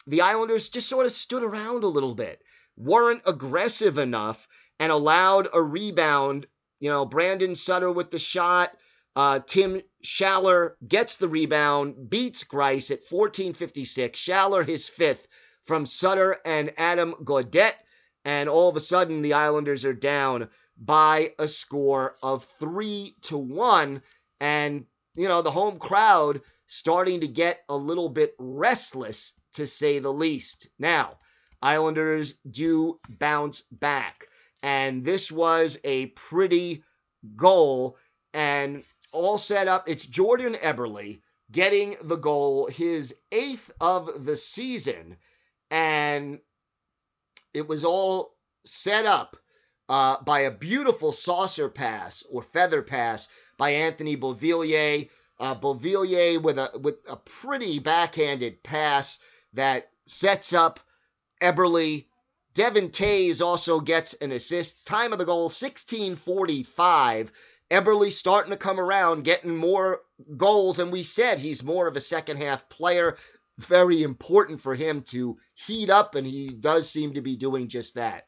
the 0.07 0.21
Islanders 0.21 0.69
just 0.69 0.87
sort 0.87 1.05
of 1.05 1.11
stood 1.11 1.43
around 1.43 1.83
a 1.83 1.87
little 1.87 2.13
bit, 2.13 2.41
weren't 2.77 3.23
aggressive 3.25 3.97
enough, 3.97 4.47
and 4.79 4.91
allowed 4.91 5.47
a 5.53 5.61
rebound. 5.61 6.47
You 6.79 6.89
know, 6.89 7.05
Brandon 7.05 7.55
Sutter 7.55 7.91
with 7.91 8.11
the 8.11 8.19
shot. 8.19 8.77
Uh, 9.15 9.39
Tim 9.39 9.81
Schaller 10.03 10.73
gets 10.87 11.15
the 11.15 11.29
rebound, 11.29 12.09
beats 12.09 12.43
Greiss 12.43 12.91
at 12.91 13.07
14:56. 13.07 14.15
Schaller 14.15 14.67
his 14.67 14.87
fifth 14.87 15.27
from 15.65 15.85
Sutter 15.85 16.37
and 16.45 16.73
Adam 16.77 17.15
Gaudette 17.23 17.75
and 18.25 18.49
all 18.49 18.67
of 18.67 18.75
a 18.75 18.81
sudden 18.81 19.21
the 19.21 19.33
Islanders 19.33 19.85
are 19.85 19.93
down 19.93 20.49
by 20.77 21.33
a 21.39 21.47
score 21.47 22.15
of 22.21 22.43
three 22.59 23.15
to 23.21 23.37
one, 23.37 24.01
and 24.41 24.85
you 25.15 25.27
know 25.27 25.41
the 25.41 25.51
home 25.51 25.79
crowd 25.79 26.41
starting 26.67 27.21
to 27.21 27.27
get 27.27 27.63
a 27.69 27.77
little 27.77 28.09
bit 28.09 28.35
restless 28.39 29.35
to 29.53 29.67
say 29.67 29.99
the 29.99 30.11
least. 30.11 30.67
Now, 30.79 31.19
Islanders 31.61 32.33
do 32.49 32.99
bounce 33.07 33.61
back, 33.71 34.27
and 34.63 35.05
this 35.05 35.31
was 35.31 35.77
a 35.83 36.07
pretty 36.07 36.83
goal 37.35 37.97
and 38.33 38.83
all 39.15 39.37
set 39.37 39.67
up. 39.67 39.87
It's 39.87 40.05
Jordan 40.05 40.55
Eberle 40.55 41.21
getting 41.51 41.95
the 42.01 42.17
goal, 42.17 42.67
his 42.67 43.15
eighth 43.31 43.71
of 43.79 44.25
the 44.25 44.35
season, 44.35 45.17
and 45.71 46.39
it 47.53 47.67
was 47.67 47.85
all 47.85 48.35
set 48.65 49.05
up 49.05 49.37
uh, 49.87 50.21
by 50.23 50.41
a 50.41 50.51
beautiful 50.51 51.11
saucer 51.11 51.69
pass 51.69 52.23
or 52.29 52.41
feather 52.41 52.81
pass 52.81 53.27
by 53.57 53.71
Anthony 53.71 54.17
Beauvillier. 54.17 55.09
Uh, 55.39 55.55
Beauvillier 55.55 56.41
with 56.41 56.57
a 56.57 56.71
with 56.81 56.95
a 57.09 57.17
pretty 57.17 57.79
backhanded 57.79 58.63
pass 58.63 59.19
that 59.53 59.89
sets 60.05 60.53
up 60.53 60.79
Eberle. 61.41 62.05
Devon 62.53 62.89
Toews 62.89 63.41
also 63.41 63.81
gets 63.81 64.13
an 64.15 64.31
assist. 64.31 64.85
Time 64.85 65.11
of 65.11 65.19
the 65.19 65.25
goal 65.25 65.43
1645. 65.43 67.31
Eberle 67.75 68.11
starting 68.11 68.51
to 68.51 68.57
come 68.57 68.79
around, 68.79 69.25
getting 69.25 69.57
more 69.57 69.99
goals, 70.37 70.79
and 70.79 70.93
we 70.93 71.03
said 71.03 71.39
he's 71.39 71.61
more 71.61 71.87
of 71.87 71.97
a 71.97 72.01
second 72.01 72.37
half 72.37 72.69
player 72.69 73.17
very 73.57 74.01
important 74.01 74.61
for 74.61 74.75
him 74.75 75.01
to 75.01 75.37
heat 75.53 75.89
up, 75.89 76.15
and 76.15 76.25
he 76.25 76.47
does 76.49 76.89
seem 76.89 77.13
to 77.13 77.21
be 77.21 77.35
doing 77.35 77.67
just 77.67 77.95
that. 77.95 78.27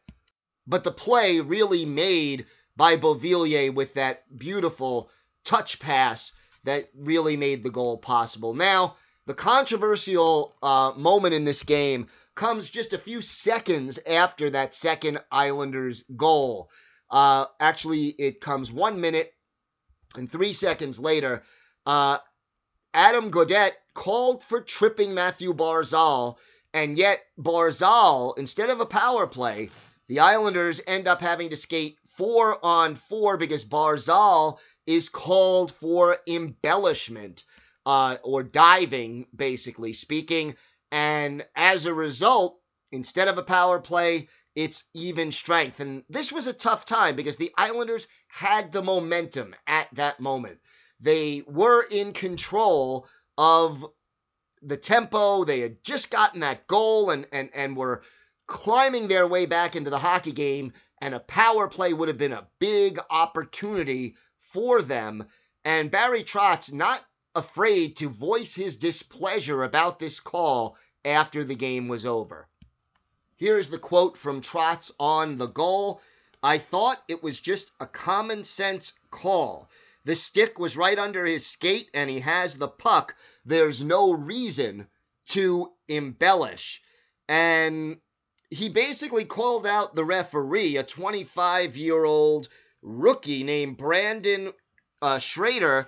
But 0.68 0.84
the 0.84 0.92
play 0.92 1.40
really 1.40 1.86
made 1.86 2.46
by 2.76 2.98
Beauvillier 2.98 3.74
with 3.74 3.94
that 3.94 4.24
beautiful 4.38 5.10
touch 5.46 5.80
pass 5.80 6.34
that 6.66 6.90
really 6.94 7.38
made 7.38 7.64
the 7.64 7.70
goal 7.70 7.98
possible. 7.98 8.54
Now, 8.54 8.98
the 9.28 9.34
controversial 9.34 10.58
uh, 10.62 10.92
moment 10.98 11.34
in 11.34 11.46
this 11.46 11.64
game 11.64 12.08
comes 12.36 12.70
just 12.70 12.92
a 12.92 12.98
few 12.98 13.22
seconds 13.22 13.98
after 14.08 14.50
that 14.50 14.74
second 14.74 15.20
Islanders 15.32 16.04
goal. 16.16 16.70
Uh, 17.10 17.46
actually, 17.62 18.08
it 18.08 18.42
comes 18.42 18.72
one 18.72 19.00
minute 19.00 19.34
and 20.16 20.32
three 20.32 20.54
seconds 20.54 21.00
later. 21.00 21.44
Uh, 21.86 22.18
Adam 22.94 23.32
Gaudette 23.32 23.74
called 23.94 24.44
for 24.44 24.62
tripping 24.62 25.14
Matthew 25.14 25.54
Barzal, 25.54 26.38
and 26.74 26.98
yet 26.98 27.20
Barzal, 27.40 28.38
instead 28.38 28.70
of 28.70 28.80
a 28.80 28.86
power 28.86 29.28
play, 29.28 29.70
the 30.08 30.20
Islanders 30.20 30.82
end 30.88 31.08
up 31.08 31.22
having 31.22 31.50
to 31.50 31.56
skate 31.56 31.98
four 32.16 32.64
on 32.66 32.96
four 32.96 33.38
because 33.38 33.66
Barzal 33.66 34.60
is 34.86 35.10
called 35.10 35.72
for 35.74 36.18
embellishment 36.28 37.44
uh, 37.86 38.18
or 38.24 38.44
diving, 38.44 39.28
basically 39.36 39.94
speaking. 39.94 40.56
And 40.92 41.46
as 41.56 41.86
a 41.86 41.94
result, 41.94 42.60
instead 42.92 43.28
of 43.28 43.38
a 43.38 43.44
power 43.44 43.80
play, 43.80 44.28
it's 44.58 44.86
even 44.96 45.32
strength. 45.32 45.80
And 45.80 46.04
this 46.10 46.32
was 46.32 46.48
a 46.48 46.52
tough 46.52 46.84
time 46.84 47.16
because 47.16 47.38
the 47.38 47.54
Islanders 47.56 48.08
had 48.28 48.72
the 48.72 48.82
momentum 48.82 49.54
at 49.68 49.88
that 49.94 50.20
moment. 50.20 50.58
They 51.00 51.44
were 51.46 51.86
in 51.92 52.12
control 52.12 53.08
of 53.38 53.86
the 54.64 54.76
tempo. 54.76 55.44
They 55.44 55.60
had 55.60 55.84
just 55.84 56.10
gotten 56.10 56.40
that 56.40 56.66
goal 56.66 57.12
and, 57.12 57.28
and, 57.32 57.52
and 57.54 57.78
were 57.78 58.02
climbing 58.48 59.08
their 59.08 59.28
way 59.28 59.46
back 59.46 59.76
into 59.76 59.92
the 59.92 60.00
hockey 60.00 60.32
game, 60.32 60.74
and 61.02 61.14
a 61.14 61.20
power 61.20 61.68
play 61.68 61.94
would 61.94 62.08
have 62.08 62.18
been 62.18 62.34
a 62.34 62.48
big 62.58 62.98
opportunity 63.12 64.16
for 64.40 64.82
them. 64.82 65.28
And 65.66 65.92
Barry 65.92 66.24
Trotz 66.24 66.74
not 66.74 67.06
afraid 67.36 67.98
to 67.98 68.10
voice 68.10 68.56
his 68.56 68.76
displeasure 68.76 69.62
about 69.62 70.00
this 70.00 70.20
call 70.20 70.78
after 71.06 71.44
the 71.44 71.56
game 71.56 71.88
was 71.88 72.08
over. 72.08 72.48
Here's 73.38 73.70
the 73.70 73.78
quote 73.78 74.18
from 74.18 74.42
Trotz 74.42 74.92
on 75.00 75.38
the 75.38 75.46
goal. 75.46 76.02
I 76.42 76.58
thought 76.58 77.04
it 77.08 77.22
was 77.22 77.40
just 77.40 77.72
a 77.80 77.86
common 77.86 78.44
sense 78.44 78.94
call. 79.12 79.70
The 80.06 80.16
stick 80.16 80.58
was 80.58 80.76
right 80.76 80.98
under 80.98 81.24
his 81.24 81.46
skate 81.46 81.90
and 81.94 82.10
he 82.10 82.20
has 82.22 82.56
the 82.56 82.68
puck. 82.68 83.16
There's 83.46 83.84
no 83.84 84.12
reason 84.12 84.88
to 85.28 85.72
embellish. 85.88 86.82
And 87.28 88.00
he 88.50 88.70
basically 88.70 89.26
called 89.26 89.68
out 89.68 89.94
the 89.94 90.06
referee, 90.06 90.78
a 90.78 90.84
25 90.84 91.78
year 91.78 92.06
old 92.06 92.50
rookie 92.82 93.44
named 93.44 93.78
Brandon 93.78 94.52
uh, 95.02 95.20
Schrader, 95.20 95.88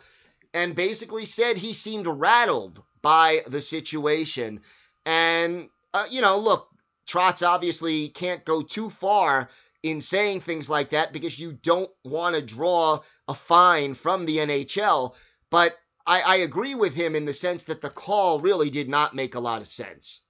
and 0.54 0.76
basically 0.76 1.26
said 1.26 1.58
he 1.58 1.74
seemed 1.74 2.06
rattled 2.06 2.84
by 3.02 3.42
the 3.48 3.62
situation. 3.62 4.62
And, 5.06 5.70
uh, 5.94 6.06
you 6.12 6.22
know, 6.22 6.38
look, 6.38 6.69
Trotz 7.10 7.42
obviously 7.42 8.10
can't 8.10 8.46
go 8.46 8.62
too 8.62 8.92
far 8.92 9.50
in 9.82 10.00
saying 10.00 10.42
things 10.42 10.70
like 10.70 10.92
that 10.92 11.12
because 11.12 11.40
you 11.40 11.54
don't 11.54 11.90
want 12.04 12.36
to 12.36 12.42
draw 12.42 13.00
a 13.28 13.34
fine 13.34 13.96
from 13.96 14.26
the 14.26 14.38
NHL. 14.38 15.16
But 15.50 15.76
I, 16.06 16.22
I, 16.22 16.36
agree 16.38 16.76
with 16.76 16.94
him 16.94 17.16
in 17.16 17.26
the 17.26 17.34
sense 17.34 17.64
that 17.64 17.82
the 17.82 17.90
call 17.90 18.40
really 18.40 18.70
did 18.70 18.90
not 18.90 19.16
make 19.16 19.34
a 19.34 19.40
lot 19.40 19.62
of 19.62 19.68
sense. 19.68 20.22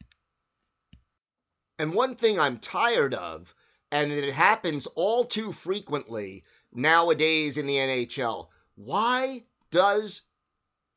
And 1.77 1.93
one 1.93 2.15
thing 2.15 2.39
I'm 2.39 2.59
tired 2.59 3.13
of, 3.13 3.53
and 3.91 4.11
it 4.11 4.33
happens 4.33 4.85
all 4.95 5.25
too 5.25 5.51
frequently 5.51 6.45
nowadays 6.71 7.57
in 7.57 7.67
the 7.67 7.75
NHL, 7.75 8.47
why 8.75 9.43
does 9.69 10.21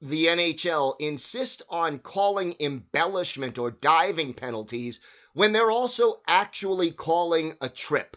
the 0.01 0.27
NHL 0.27 0.97
insist 1.01 1.63
on 1.69 1.99
calling 2.01 2.55
embellishment 2.61 3.59
or 3.59 3.71
diving 3.71 4.35
penalties 4.35 5.01
when 5.33 5.53
they're 5.53 5.71
also 5.71 6.21
actually 6.27 6.91
calling 6.91 7.57
a 7.61 7.69
trip? 7.69 8.17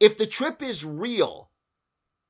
if 0.00 0.16
the 0.16 0.26
trip 0.26 0.62
is 0.62 0.82
real, 0.82 1.50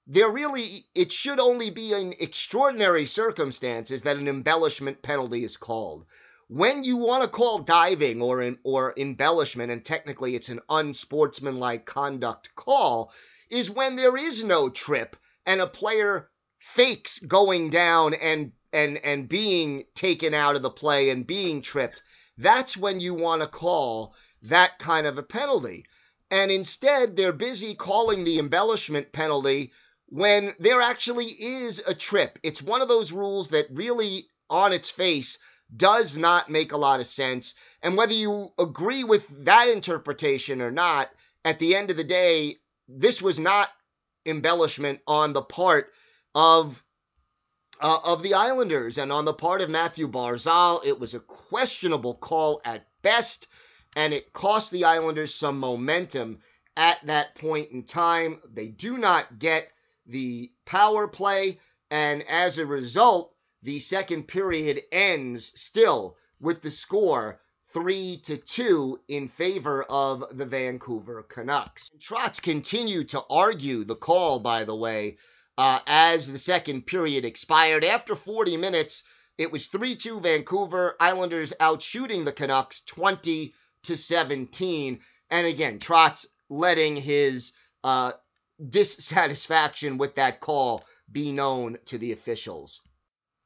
there 0.09 0.29
really 0.29 0.85
it 0.95 1.13
should 1.13 1.39
only 1.39 1.71
be 1.71 1.93
in 1.93 2.15
extraordinary 2.19 3.07
circumstances 3.07 4.03
that 4.03 4.17
an 4.17 4.27
embellishment 4.27 5.01
penalty 5.03 5.45
is 5.45 5.57
called. 5.57 6.05
When 6.49 6.83
you 6.83 6.97
want 6.97 7.23
to 7.23 7.29
call 7.29 7.61
diving 7.61 8.21
or 8.21 8.43
in, 8.43 8.59
or 8.65 8.93
embellishment, 8.97 9.71
and 9.71 9.85
technically 9.85 10.35
it's 10.35 10.49
an 10.49 10.61
unsportsmanlike 10.69 11.87
conduct 11.87 12.53
call, 12.57 13.13
is 13.51 13.71
when 13.71 13.95
there 13.95 14.17
is 14.17 14.43
no 14.43 14.69
trip 14.69 15.17
and 15.47 15.61
a 15.61 15.69
player 15.69 16.29
fakes 16.59 17.21
going 17.21 17.71
down 17.71 18.15
and 18.15 18.51
and 18.73 18.99
and 18.99 19.29
being 19.29 19.85
taken 19.95 20.35
out 20.35 20.57
of 20.57 20.63
the 20.63 20.71
play 20.71 21.11
and 21.11 21.25
being 21.25 21.63
tripped. 21.63 22.03
That's 22.41 22.77
when 22.77 23.01
you 23.01 23.13
want 23.13 23.43
to 23.43 23.49
call 23.49 24.15
that 24.43 24.79
kind 24.79 25.07
of 25.07 25.19
a 25.19 25.23
penalty. 25.23 25.85
And 26.31 26.51
instead, 26.51 27.17
they're 27.17 27.33
busy 27.33 27.75
calling 27.75 28.25
the 28.25 28.39
embellishment 28.39 29.13
penalty 29.13 29.73
when 30.07 30.55
there 30.59 30.81
actually 30.81 31.27
is 31.27 31.83
a 31.87 31.95
trip. 31.95 32.39
It's 32.43 32.63
one 32.63 32.81
of 32.81 32.89
those 32.89 33.13
rules 33.13 33.49
that 33.51 33.67
really, 33.71 34.27
on 34.49 34.73
its 34.73 34.89
face, 34.89 35.39
does 35.77 36.17
not 36.17 36.51
make 36.51 36.73
a 36.73 36.79
lot 36.79 37.01
of 37.01 37.07
sense. 37.07 37.55
And 37.83 37.97
whether 37.97 38.15
you 38.15 38.53
agree 38.59 39.05
with 39.05 39.25
that 39.45 39.69
interpretation 39.69 40.63
or 40.63 40.71
not, 40.71 41.11
at 41.45 41.59
the 41.59 41.77
end 41.77 41.91
of 41.91 41.97
the 41.97 42.05
day, 42.05 42.57
this 42.89 43.21
was 43.21 43.39
not 43.39 43.69
embellishment 44.25 45.01
on 45.07 45.33
the 45.33 45.43
part 45.43 45.93
of 46.35 46.83
uh, 47.81 47.99
of 48.05 48.23
the 48.23 48.35
Islanders 48.35 48.99
and 48.99 49.11
on 49.11 49.25
the 49.25 49.35
part 49.35 49.63
of 49.63 49.71
Matthew 49.71 50.09
Barzal. 50.09 50.85
It 50.85 51.01
was 51.01 51.15
a 51.15 51.21
questionable 51.21 52.15
call 52.15 52.61
at 52.65 52.87
best, 53.03 53.47
and 53.97 54.13
it 54.13 54.33
cost 54.33 54.71
the 54.71 54.85
Islanders 54.85 55.35
some 55.35 55.59
momentum 55.59 56.39
at 56.77 57.05
that 57.07 57.35
point 57.35 57.71
in 57.71 57.83
time. 57.83 58.41
They 58.53 58.69
do 58.69 58.99
not 58.99 59.39
get 59.39 59.71
the 60.07 60.51
power 60.65 61.09
play, 61.09 61.59
and 61.91 62.23
as 62.29 62.59
a 62.59 62.67
result, 62.67 63.35
the 63.63 63.81
second 63.81 64.29
period 64.29 64.83
ends 64.93 65.53
still 65.55 66.17
with 66.41 66.63
the 66.63 66.71
score 66.71 67.41
3 67.73 68.17
to 68.25 68.37
2 68.37 69.01
in 69.09 69.29
favor 69.29 69.85
of 69.85 70.25
the 70.37 70.47
Vancouver 70.47 71.23
Canucks. 71.23 71.91
Trotz 71.99 72.41
continued 72.43 73.11
to 73.11 73.23
argue 73.31 73.85
the 73.85 73.97
call, 73.97 74.41
by 74.41 74.65
the 74.65 74.75
way, 74.75 75.19
uh, 75.61 75.79
as 75.87 76.27
the 76.33 76.39
second 76.39 76.87
period 76.87 77.27
expired. 77.27 77.85
After 77.85 78.17
40 78.17 78.57
minutes, 78.57 79.03
it 79.37 79.53
was 79.53 79.67
3 79.67 79.95
2 79.95 80.21
Vancouver, 80.21 80.97
Islanders 80.99 81.53
out 81.61 81.83
shooting 81.83 82.25
the 82.25 82.33
Canucks 82.33 82.81
20 82.87 83.53
to 83.83 83.97
17. 83.99 85.01
And 85.29 85.47
again, 85.47 85.79
Trotz 85.79 86.25
letting 86.49 86.97
his 86.97 87.53
uh, 87.85 88.13
dissatisfaction 88.71 89.99
with 89.99 90.15
that 90.15 90.41
call 90.41 90.83
be 91.13 91.31
known 91.31 91.77
to 91.85 91.99
the 91.99 92.13
officials. 92.13 92.81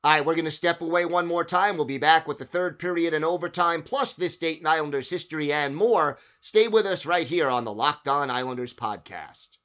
All 0.04 0.12
right, 0.12 0.24
we're 0.24 0.36
going 0.36 0.44
to 0.44 0.52
step 0.52 0.82
away 0.82 1.06
one 1.06 1.26
more 1.26 1.44
time. 1.44 1.76
We'll 1.76 1.84
be 1.84 1.98
back 1.98 2.28
with 2.28 2.38
the 2.38 2.44
third 2.44 2.78
period 2.78 3.12
and 3.12 3.24
overtime, 3.24 3.82
plus 3.82 4.14
this 4.14 4.36
Dayton 4.36 4.68
Islanders 4.68 5.10
history 5.10 5.52
and 5.52 5.74
more. 5.74 6.18
Stay 6.40 6.68
with 6.68 6.86
us 6.86 7.06
right 7.06 7.26
here 7.26 7.48
on 7.48 7.64
the 7.64 7.72
Locked 7.72 8.06
On 8.06 8.30
Islanders 8.30 8.72
podcast. 8.72 9.56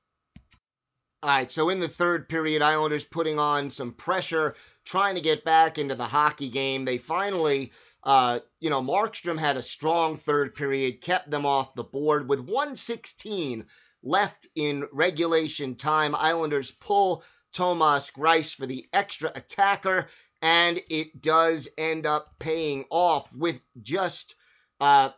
All 1.21 1.29
right, 1.29 1.51
so 1.51 1.67
in 1.67 1.81
the 1.81 1.89
third 1.89 2.29
period, 2.29 2.61
Islanders 2.61 3.03
putting 3.03 3.39
on 3.39 3.69
some 3.69 3.91
pressure, 3.91 4.55
trying 4.85 5.15
to 5.15 5.21
get 5.21 5.43
back 5.43 5.77
into 5.77 5.95
the 5.95 6.05
hockey 6.05 6.47
game. 6.47 6.85
They 6.85 6.97
finally, 6.97 7.73
uh, 8.05 8.39
you 8.61 8.69
know, 8.69 8.81
Markstrom 8.81 9.37
had 9.37 9.57
a 9.57 9.61
strong 9.61 10.15
third 10.15 10.55
period, 10.55 11.01
kept 11.01 11.29
them 11.29 11.45
off 11.45 11.75
the 11.75 11.83
board 11.83 12.29
with 12.29 12.39
116 12.39 13.65
left 14.01 14.47
in 14.55 14.87
regulation 14.93 15.75
time. 15.75 16.15
Islanders 16.15 16.71
pull 16.71 17.25
Thomas 17.51 18.09
Greiss 18.11 18.55
for 18.55 18.65
the 18.65 18.87
extra 18.93 19.29
attacker 19.35 20.07
and 20.41 20.81
it 20.89 21.21
does 21.21 21.67
end 21.77 22.05
up 22.05 22.39
paying 22.39 22.85
off 22.89 23.29
with 23.33 23.59
just 23.81 24.35
uh, 24.79 25.09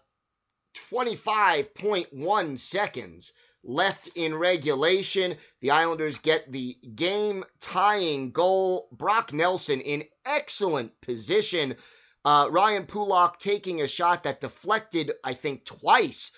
25.1 0.91 2.57
seconds 2.57 3.33
left 3.63 4.09
in 4.15 4.35
regulation. 4.35 5.35
The 5.61 5.71
Islanders 5.71 6.17
get 6.17 6.51
the 6.51 6.75
game 6.95 7.43
tying 7.59 8.31
goal. 8.31 8.87
Brock 8.91 9.33
Nelson 9.33 9.81
in 9.81 10.03
excellent 10.25 10.99
position. 11.01 11.75
Uh, 12.23 12.47
Ryan 12.51 12.85
Pulock 12.85 13.39
taking 13.39 13.81
a 13.81 13.87
shot 13.87 14.23
that 14.23 14.41
deflected, 14.41 15.11
I 15.23 15.33
think, 15.33 15.65
twice 15.65 16.31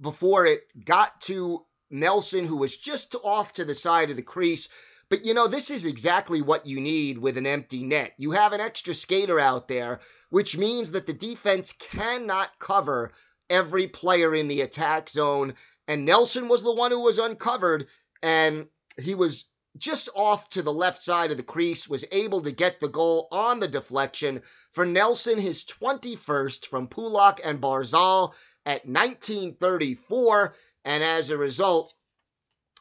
before 0.00 0.46
it 0.46 0.62
got 0.84 1.20
to 1.22 1.64
Nelson, 1.90 2.46
who 2.46 2.56
was 2.56 2.76
just 2.76 3.14
off 3.22 3.52
to 3.54 3.64
the 3.64 3.74
side 3.74 4.10
of 4.10 4.16
the 4.16 4.22
crease. 4.22 4.68
But 5.08 5.24
you 5.24 5.34
know, 5.34 5.46
this 5.46 5.70
is 5.70 5.84
exactly 5.84 6.42
what 6.42 6.66
you 6.66 6.80
need 6.80 7.18
with 7.18 7.36
an 7.36 7.46
empty 7.46 7.84
net. 7.84 8.12
You 8.18 8.32
have 8.32 8.52
an 8.52 8.60
extra 8.60 8.94
skater 8.94 9.38
out 9.38 9.68
there, 9.68 10.00
which 10.30 10.56
means 10.56 10.90
that 10.92 11.06
the 11.06 11.12
defense 11.12 11.72
cannot 11.72 12.58
cover 12.58 13.12
every 13.48 13.86
player 13.86 14.34
in 14.34 14.48
the 14.48 14.62
attack 14.62 15.08
zone. 15.08 15.54
And 15.88 16.04
Nelson 16.04 16.48
was 16.48 16.62
the 16.62 16.74
one 16.74 16.90
who 16.90 17.00
was 17.00 17.18
uncovered, 17.18 17.86
and 18.22 18.68
he 18.98 19.14
was 19.14 19.44
just 19.76 20.08
off 20.14 20.48
to 20.50 20.62
the 20.62 20.72
left 20.72 21.02
side 21.02 21.30
of 21.30 21.36
the 21.36 21.42
crease, 21.42 21.88
was 21.88 22.04
able 22.10 22.42
to 22.42 22.50
get 22.50 22.80
the 22.80 22.88
goal 22.88 23.28
on 23.30 23.60
the 23.60 23.68
deflection. 23.68 24.42
For 24.72 24.86
Nelson, 24.86 25.38
his 25.38 25.64
21st 25.64 26.66
from 26.66 26.88
Pulock 26.88 27.40
and 27.44 27.60
Barzal 27.60 28.34
at 28.64 28.86
1934. 28.86 30.54
And 30.84 31.04
as 31.04 31.30
a 31.30 31.36
result, 31.36 31.94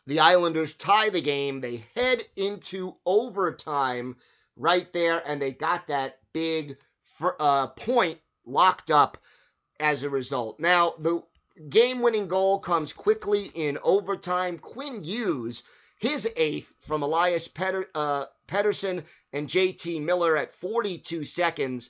the 0.08 0.20
Islanders 0.20 0.74
tie 0.76 1.10
the 1.10 1.22
game. 1.22 1.62
They 1.62 1.86
head 1.96 2.24
into 2.36 2.96
overtime 3.06 4.16
right 4.56 4.92
there, 4.94 5.22
and 5.26 5.42
they 5.42 5.52
got 5.52 5.88
that 5.88 6.20
big 6.34 6.78
uh, 7.40 7.68
point 7.68 8.20
locked 8.46 8.92
up 8.92 9.18
as 9.80 10.04
a 10.04 10.10
result. 10.10 10.60
Now, 10.60 10.94
the 11.00 11.24
game 11.70 12.02
winning 12.02 12.28
goal 12.28 12.60
comes 12.60 12.94
quickly 12.94 13.52
in 13.54 13.78
overtime. 13.84 14.58
Quinn 14.58 15.04
Hughes, 15.04 15.64
his 16.00 16.28
eighth 16.36 16.74
from 16.88 17.02
Elias 17.02 17.48
Petter, 17.48 17.88
uh, 17.96 18.26
Pettersson 18.48 19.04
and 19.34 19.48
JT 19.48 20.02
Miller 20.02 20.38
at 20.38 20.54
42 20.54 21.26
seconds. 21.26 21.90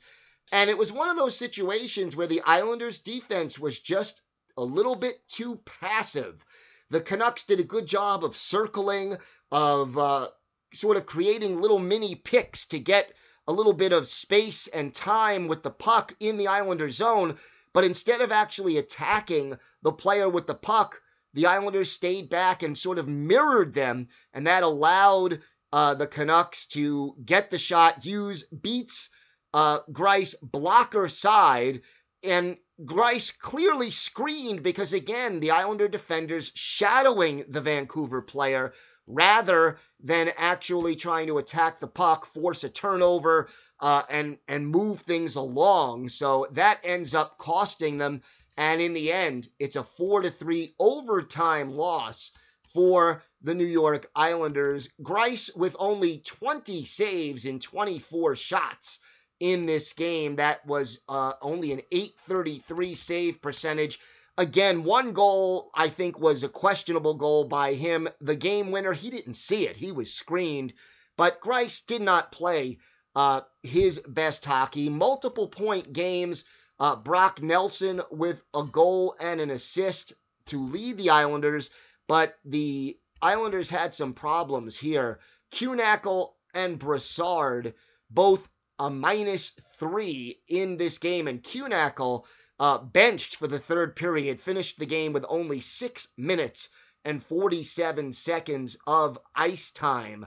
And 0.51 0.69
it 0.69 0.77
was 0.77 0.91
one 0.91 1.09
of 1.09 1.17
those 1.17 1.37
situations 1.37 2.15
where 2.15 2.27
the 2.27 2.41
Islanders' 2.41 2.99
defense 2.99 3.57
was 3.57 3.79
just 3.79 4.21
a 4.57 4.63
little 4.63 4.95
bit 4.95 5.27
too 5.27 5.59
passive 5.65 6.45
the 6.89 7.01
Canucks 7.01 7.43
did 7.43 7.59
a 7.59 7.63
good 7.63 7.87
job 7.87 8.23
of 8.23 8.37
circling, 8.37 9.17
of 9.51 9.97
uh, 9.97 10.27
sort 10.73 10.97
of 10.97 11.05
creating 11.05 11.59
little 11.59 11.79
mini 11.79 12.15
picks 12.15 12.65
to 12.67 12.79
get 12.79 13.11
a 13.47 13.53
little 13.53 13.73
bit 13.73 13.91
of 13.91 14.07
space 14.07 14.67
and 14.67 14.93
time 14.93 15.47
with 15.47 15.63
the 15.63 15.71
puck 15.71 16.15
in 16.19 16.37
the 16.37 16.47
Islander 16.47 16.89
zone. 16.89 17.37
But 17.75 17.83
instead 17.83 18.21
of 18.21 18.31
actually 18.31 18.77
attacking 18.77 19.57
the 19.83 19.91
player 19.91 20.29
with 20.29 20.47
the 20.47 20.55
puck, 20.55 21.01
the 21.33 21.47
Islanders 21.47 21.91
stayed 21.91 22.29
back 22.29 22.63
and 22.63 22.77
sort 22.77 22.97
of 22.97 23.09
mirrored 23.09 23.73
them, 23.73 24.07
and 24.33 24.47
that 24.47 24.63
allowed 24.63 25.41
uh, 25.73 25.93
the 25.93 26.07
Canucks 26.07 26.67
to 26.67 27.15
get 27.25 27.49
the 27.49 27.59
shot. 27.59 27.99
Hughes 27.99 28.45
beats 28.45 29.09
uh, 29.53 29.79
Greiss 29.91 30.35
blocker 30.41 31.09
side, 31.09 31.81
and 32.23 32.57
Greiss 32.85 33.37
clearly 33.37 33.91
screened 33.91 34.63
because, 34.63 34.93
again, 34.93 35.41
the 35.41 35.51
Islander 35.51 35.89
defenders 35.89 36.53
shadowing 36.55 37.43
the 37.49 37.59
Vancouver 37.59 38.21
player 38.21 38.71
rather 39.07 39.77
than 40.01 40.31
actually 40.37 40.95
trying 40.95 41.27
to 41.27 41.37
attack 41.37 41.79
the 41.79 41.87
puck, 41.87 42.25
force 42.25 42.63
a 42.63 42.69
turnover, 42.69 43.47
uh, 43.79 44.03
and 44.09 44.37
and 44.47 44.67
move 44.67 45.01
things 45.01 45.35
along. 45.35 46.09
So 46.09 46.47
that 46.51 46.79
ends 46.83 47.13
up 47.13 47.37
costing 47.37 47.97
them. 47.97 48.21
And 48.57 48.81
in 48.81 48.93
the 48.93 49.11
end, 49.11 49.49
it's 49.59 49.75
a 49.75 49.83
four 49.83 50.21
to 50.21 50.31
three 50.31 50.75
overtime 50.79 51.71
loss 51.71 52.31
for 52.73 53.23
the 53.41 53.53
New 53.53 53.65
York 53.65 54.09
Islanders. 54.15 54.89
Greiss 55.01 55.55
with 55.55 55.75
only 55.79 56.19
20 56.19 56.85
saves 56.85 57.45
in 57.45 57.59
24 57.59 58.35
shots 58.35 58.99
in 59.39 59.65
this 59.65 59.93
game. 59.93 60.37
That 60.37 60.65
was 60.65 60.99
uh, 61.09 61.33
only 61.41 61.71
an 61.71 61.81
833 61.91 62.95
save 62.95 63.41
percentage. 63.41 63.99
Again, 64.37 64.83
one 64.83 65.13
goal 65.13 65.71
I 65.73 65.87
think 65.89 66.19
was 66.19 66.43
a 66.43 66.49
questionable 66.49 67.13
goal 67.13 67.45
by 67.45 67.73
him. 67.73 68.07
The 68.19 68.35
game 68.35 68.71
winner, 68.71 68.91
he 68.91 69.09
didn't 69.09 69.35
see 69.35 69.67
it. 69.67 69.77
He 69.77 69.91
was 69.91 70.13
screened. 70.13 70.73
But 71.17 71.39
Greiss 71.39 71.85
did 71.85 72.01
not 72.01 72.33
play 72.33 72.79
uh, 73.15 73.41
his 73.63 74.01
best 74.07 74.43
hockey. 74.43 74.89
Multiple 74.89 75.47
point 75.47 75.93
games. 75.93 76.43
Uh, 76.77 76.97
Brock 76.97 77.41
Nelson 77.41 78.01
with 78.11 78.43
a 78.53 78.63
goal 78.63 79.15
and 79.21 79.39
an 79.39 79.49
assist 79.49 80.13
to 80.47 80.59
lead 80.59 80.97
the 80.97 81.11
Islanders. 81.11 81.69
But 82.07 82.37
the 82.43 82.99
Islanders 83.21 83.69
had 83.69 83.95
some 83.95 84.13
problems 84.13 84.77
here. 84.77 85.19
Kühnhackl 85.53 86.33
and 86.53 86.77
Brassard 86.77 87.73
both 88.09 88.47
a 88.77 88.89
minus 88.89 89.51
three 89.79 90.41
in 90.49 90.75
this 90.77 90.97
game, 90.97 91.27
and 91.27 91.41
Kühnhackl 91.41 92.25
uh, 92.59 92.77
benched 92.79 93.35
for 93.37 93.47
the 93.47 93.59
third 93.59 93.95
period, 93.95 94.39
finished 94.39 94.79
the 94.79 94.85
game 94.85 95.13
with 95.13 95.25
only 95.29 95.59
six 95.61 96.07
minutes 96.17 96.69
and 97.03 97.23
47 97.23 98.13
seconds 98.13 98.77
of 98.87 99.19
ice 99.35 99.71
time. 99.71 100.25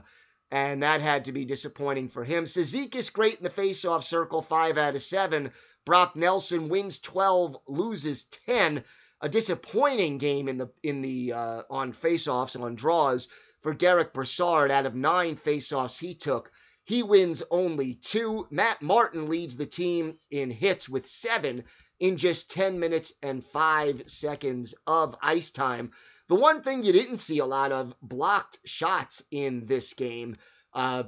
And 0.51 0.81
that 0.83 1.01
had 1.01 1.25
to 1.25 1.31
be 1.31 1.45
disappointing 1.45 2.09
for 2.09 2.23
him. 2.23 2.45
Cizikas 2.45 3.11
great 3.11 3.37
in 3.37 3.43
the 3.43 3.49
faceoff 3.49 4.03
circle, 4.03 4.41
five 4.41 4.77
out 4.77 4.95
of 4.95 5.03
seven. 5.03 5.51
Brock 5.85 6.15
Nelson 6.15 6.69
wins 6.69 6.99
12, 6.99 7.57
loses 7.67 8.25
10. 8.47 8.83
a 9.21 9.29
disappointing 9.29 10.17
game 10.17 10.47
in 10.47 10.57
the 10.57 10.69
in 10.83 11.01
the 11.01 11.33
uh, 11.33 11.61
on 11.69 11.93
faceoffs 11.93 12.55
and 12.55 12.63
on 12.63 12.75
draws 12.75 13.27
for 13.61 13.73
Derek 13.73 14.13
Brassard. 14.13 14.71
Out 14.71 14.85
of 14.85 14.95
nine 14.95 15.35
faceoffs 15.35 15.99
he 15.99 16.15
took, 16.15 16.51
he 16.85 17.03
wins 17.03 17.43
only 17.51 17.95
two. 17.95 18.47
Matt 18.49 18.81
Martin 18.81 19.29
leads 19.29 19.57
the 19.57 19.65
team 19.65 20.17
in 20.31 20.49
hits 20.49 20.87
with 20.87 21.05
seven 21.05 21.63
in 21.99 22.17
just 22.17 22.49
10 22.51 22.79
minutes 22.79 23.13
and 23.21 23.43
five 23.43 24.03
seconds 24.07 24.73
of 24.87 25.15
ice 25.21 25.51
time. 25.51 25.91
The 26.27 26.35
one 26.35 26.61
thing 26.61 26.83
you 26.83 26.93
didn't 26.93 27.17
see 27.17 27.39
a 27.39 27.45
lot 27.45 27.71
of 27.71 27.95
blocked 28.01 28.59
shots 28.65 29.23
in 29.31 29.65
this 29.65 29.93
game. 29.93 30.35
Uh, 30.73 31.03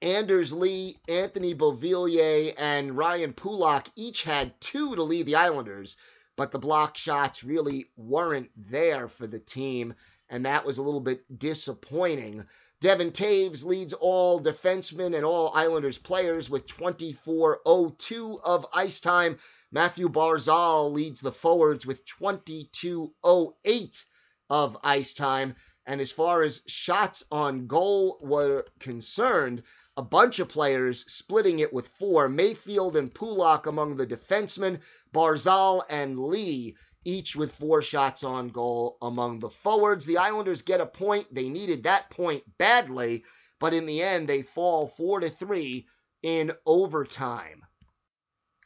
Anders 0.00 0.52
Lee, 0.52 0.96
Anthony 1.08 1.54
Beauvillier, 1.54 2.54
and 2.58 2.96
Ryan 2.96 3.32
Pulock 3.32 3.88
each 3.94 4.22
had 4.22 4.60
two 4.60 4.96
to 4.96 5.02
lead 5.02 5.26
the 5.26 5.36
Islanders, 5.36 5.96
but 6.36 6.50
the 6.50 6.58
block 6.58 6.96
shots 6.96 7.44
really 7.44 7.86
weren't 7.96 8.50
there 8.56 9.08
for 9.08 9.26
the 9.26 9.38
team, 9.38 9.94
and 10.28 10.46
that 10.46 10.64
was 10.64 10.78
a 10.78 10.82
little 10.82 11.00
bit 11.00 11.38
disappointing. 11.38 12.44
Devon 12.80 13.12
Toews 13.12 13.64
leads 13.64 13.92
all 13.92 14.40
defensemen 14.40 15.14
and 15.14 15.24
all 15.24 15.52
Islanders 15.54 15.98
players 15.98 16.50
with 16.50 16.66
24.02 16.66 18.40
of 18.42 18.66
ice 18.74 19.00
time. 19.00 19.38
Matthew 19.74 20.10
Barzal 20.10 20.92
leads 20.92 21.22
the 21.22 21.32
forwards 21.32 21.86
with 21.86 22.04
22.08 22.04 24.04
of 24.50 24.76
ice 24.84 25.14
time. 25.14 25.56
And 25.86 25.98
as 25.98 26.12
far 26.12 26.42
as 26.42 26.60
shots 26.66 27.24
on 27.32 27.66
goal 27.66 28.18
were 28.20 28.66
concerned, 28.78 29.62
a 29.96 30.02
bunch 30.02 30.40
of 30.40 30.50
players 30.50 31.10
splitting 31.10 31.60
it 31.60 31.72
with 31.72 31.88
four. 31.88 32.28
Mayfield 32.28 32.96
and 32.96 33.14
Pulock 33.14 33.64
among 33.64 33.96
the 33.96 34.06
defensemen, 34.06 34.78
Barzal 35.12 35.82
and 35.88 36.20
Lee 36.20 36.76
each 37.04 37.34
with 37.34 37.52
four 37.52 37.80
shots 37.80 38.22
on 38.22 38.48
goal 38.48 38.98
among 39.00 39.38
the 39.38 39.50
forwards. 39.50 40.04
The 40.04 40.18
Islanders 40.18 40.60
get 40.60 40.82
a 40.82 40.86
point. 40.86 41.34
They 41.34 41.48
needed 41.48 41.84
that 41.84 42.10
point 42.10 42.44
badly, 42.58 43.24
but 43.58 43.72
in 43.72 43.86
the 43.86 44.02
end 44.02 44.28
they 44.28 44.42
fall 44.42 44.86
4 44.86 45.20
to 45.20 45.30
3 45.30 45.86
in 46.22 46.52
overtime. 46.66 47.64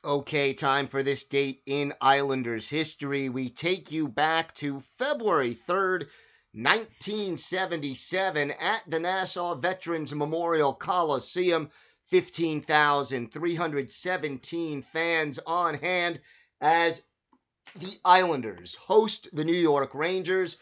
Okay, 0.07 0.55
time 0.55 0.87
for 0.87 1.03
this 1.03 1.25
date 1.25 1.63
in 1.67 1.93
Islanders 2.01 2.69
history. 2.69 3.29
We 3.29 3.51
take 3.51 3.91
you 3.91 4.07
back 4.07 4.55
to 4.55 4.81
February 4.99 5.53
3rd, 5.53 6.07
1977 6.53 8.53
at 8.53 8.83
the 8.87 9.01
Nassau 9.01 9.57
Veterans 9.57 10.15
Memorial 10.15 10.75
Coliseum. 10.75 11.71
15,317 12.07 14.83
fans 14.83 15.41
on 15.45 15.75
hand 15.75 16.21
as 16.61 17.03
the 17.75 17.99
Islanders 18.05 18.77
host 18.77 19.29
the 19.33 19.45
New 19.45 19.57
York 19.57 19.93
Rangers. 19.93 20.57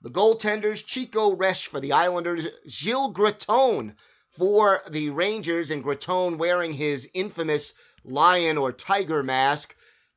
The 0.00 0.08
goaltenders, 0.08 0.86
Chico 0.86 1.36
Resch 1.36 1.66
for 1.66 1.80
the 1.80 1.92
Islanders, 1.92 2.48
Gilles 2.66 3.12
Gratton 3.12 3.94
for 4.30 4.80
the 4.88 5.10
Rangers, 5.10 5.70
and 5.70 5.82
Gratton 5.82 6.38
wearing 6.38 6.72
his 6.72 7.06
infamous 7.12 7.74
lion 8.04 8.58
or 8.58 8.72
tiger 8.72 9.22
mask. 9.22 9.74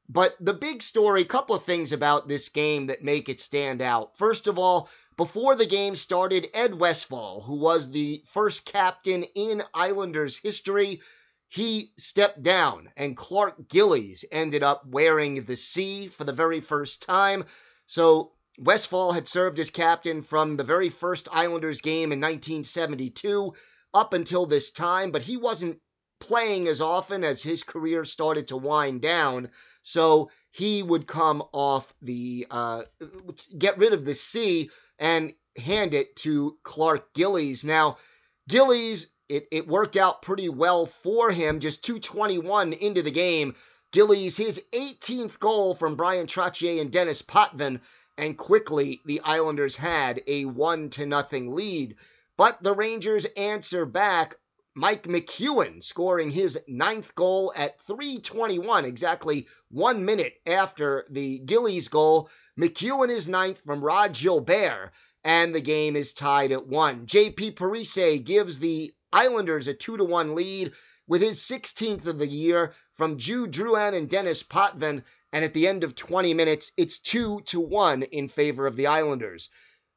But 0.09 0.35
the 0.39 0.53
big 0.53 0.83
story, 0.83 1.23
couple 1.25 1.55
of 1.55 1.63
things 1.63 1.91
about 1.91 2.27
this 2.27 2.49
game 2.49 2.87
that 2.87 3.03
make 3.03 3.29
it 3.29 3.39
stand 3.39 3.81
out. 3.81 4.17
First 4.17 4.47
of 4.47 4.59
all, 4.59 4.89
before 5.15 5.55
the 5.55 5.65
game 5.65 5.95
started, 5.95 6.49
Ed 6.53 6.75
Westfall, 6.75 7.41
who 7.41 7.55
was 7.55 7.89
the 7.89 8.23
first 8.27 8.65
captain 8.65 9.23
in 9.35 9.63
Islanders 9.73 10.37
history, 10.37 11.01
he 11.47 11.91
stepped 11.97 12.41
down, 12.41 12.89
and 12.97 13.15
Clark 13.15 13.69
Gillies 13.69 14.25
ended 14.31 14.63
up 14.63 14.87
wearing 14.87 15.43
the 15.43 15.55
C 15.55 16.07
for 16.07 16.23
the 16.23 16.33
very 16.33 16.61
first 16.61 17.03
time. 17.03 17.45
So 17.85 18.31
Westfall 18.57 19.11
had 19.11 19.27
served 19.27 19.59
as 19.59 19.69
captain 19.69 20.23
from 20.23 20.57
the 20.57 20.63
very 20.63 20.89
first 20.89 21.27
Islanders 21.31 21.81
game 21.81 22.11
in 22.11 22.19
1972 22.19 23.53
up 23.93 24.13
until 24.13 24.47
this 24.47 24.71
time, 24.71 25.11
but 25.11 25.21
he 25.21 25.37
wasn't 25.37 25.79
playing 26.23 26.67
as 26.67 26.79
often 26.79 27.23
as 27.23 27.43
his 27.43 27.63
career 27.63 28.05
started 28.05 28.47
to 28.47 28.57
wind 28.57 29.01
down. 29.01 29.49
So 29.81 30.29
he 30.51 30.81
would 30.81 31.05
come 31.05 31.43
off 31.51 31.93
the, 32.01 32.47
uh, 32.49 32.83
get 33.57 33.77
rid 33.77 33.91
of 33.91 34.05
the 34.05 34.15
C 34.15 34.69
and 34.97 35.33
hand 35.57 35.93
it 35.93 36.15
to 36.17 36.57
Clark 36.63 37.13
Gillies. 37.13 37.65
Now, 37.65 37.97
Gillies 38.47 39.07
it, 39.29 39.47
it 39.51 39.67
worked 39.67 39.97
out 39.97 40.21
pretty 40.21 40.49
well 40.49 40.85
for 40.85 41.31
him. 41.31 41.59
Just 41.59 41.83
221 41.83 42.73
into 42.73 43.01
the 43.01 43.11
game. 43.11 43.55
Gillies, 43.91 44.37
his 44.37 44.61
18th 44.71 45.39
goal 45.39 45.75
from 45.75 45.95
Bryan 45.95 46.27
Trottier 46.27 46.81
and 46.81 46.91
Denis 46.91 47.21
Potvin, 47.21 47.81
and 48.17 48.37
quickly 48.37 49.01
the 49.05 49.21
Islanders 49.21 49.75
had 49.75 50.21
a 50.27 50.45
1 50.45 50.89
to 50.91 51.05
nothing 51.05 51.53
lead. 51.53 51.95
But 52.37 52.63
the 52.63 52.73
Rangers 52.73 53.25
answer 53.37 53.85
back. 53.85 54.35
Mike 54.75 55.03
McEwen 55.03 55.83
scoring 55.83 56.31
his 56.31 56.59
ninth 56.67 57.13
goal 57.13 57.53
at 57.55 57.79
321, 57.81 58.85
exactly 58.85 59.47
one 59.69 60.03
minute 60.03 60.33
after 60.47 61.05
the 61.11 61.37
Gillies 61.39 61.87
goal. 61.87 62.27
McEwen 62.59 63.09
is 63.09 63.29
ninth 63.29 63.61
from 63.61 63.83
Rod 63.83 64.13
Gilbert, 64.13 64.91
and 65.23 65.53
the 65.53 65.61
game 65.61 65.95
is 65.95 66.13
tied 66.13 66.51
at 66.51 66.65
one. 66.65 67.05
JP 67.05 67.55
Parise 67.55 68.23
gives 68.23 68.57
the 68.57 68.93
Islanders 69.11 69.67
a 69.67 69.75
2 69.75 69.97
to 69.97 70.03
1 70.03 70.33
lead 70.33 70.73
with 71.07 71.21
his 71.21 71.39
16th 71.39 72.07
of 72.07 72.17
the 72.17 72.27
year 72.27 72.73
from 72.93 73.19
Jude 73.19 73.51
Drouin 73.51 73.93
and 73.93 74.09
Denis 74.09 74.41
Potvin. 74.41 75.03
And 75.31 75.45
at 75.45 75.53
the 75.53 75.67
end 75.67 75.83
of 75.83 75.95
20 75.95 76.33
minutes, 76.33 76.71
it's 76.77 76.97
2 76.97 77.41
to 77.41 77.59
1 77.59 78.03
in 78.03 78.27
favor 78.27 78.65
of 78.65 78.75
the 78.75 78.87
Islanders. 78.87 79.49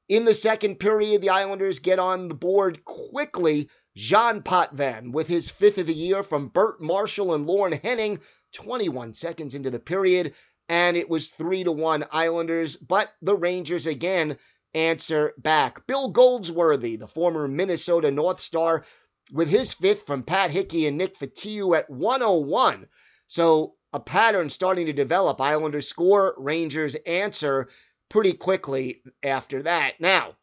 In 0.09 0.27
the 0.27 0.35
second 0.35 0.79
period, 0.79 1.23
the 1.23 1.31
Islanders 1.31 1.79
get 1.79 1.99
on 1.99 2.29
the 2.29 2.35
board 2.35 2.85
quickly. 2.85 3.71
Jean 3.97 4.43
Potvin 4.43 5.11
with 5.11 5.27
his 5.27 5.49
fifth 5.49 5.79
of 5.79 5.87
the 5.87 5.95
year 5.95 6.23
from 6.23 6.49
Bert 6.49 6.83
Marshall 6.83 7.33
and 7.33 7.47
Lorne 7.47 7.73
Henning, 7.73 8.21
21 8.53 9.15
seconds 9.15 9.55
into 9.55 9.71
the 9.71 9.81
period, 9.81 10.35
and 10.69 10.99
it 10.99 11.09
was 11.09 11.31
3 11.31 11.65
to 11.65 11.73
1 11.73 12.05
Islanders, 12.13 12.77
but 12.77 13.15
the 13.23 13.35
Rangers 13.35 13.87
again 13.87 14.37
answer 14.75 15.33
back. 15.39 15.87
Bill 15.87 16.11
Goldsworthy, 16.11 16.97
the 16.97 17.07
former 17.07 17.49
Minnesota 17.49 18.11
North 18.11 18.41
Star, 18.41 18.85
with 19.33 19.49
his 19.49 19.73
fifth 19.73 20.07
from 20.07 20.23
Pat 20.23 20.51
Hickey 20.51 20.87
and 20.87 20.99
Nick 20.99 21.17
Fotiu 21.17 21.75
at 21.75 21.89
101. 21.89 22.87
So 23.29 23.77
a 23.95 24.01
pattern 24.01 24.51
starting 24.51 24.85
to 24.87 24.93
develop. 24.93 25.41
Islanders 25.41 25.89
score, 25.89 26.35
Rangers 26.37 26.97
answer 27.07 27.71
pretty 28.11 28.35
quickly 28.35 29.03
after 29.23 29.63
that. 29.63 29.95
Now, 30.01 30.37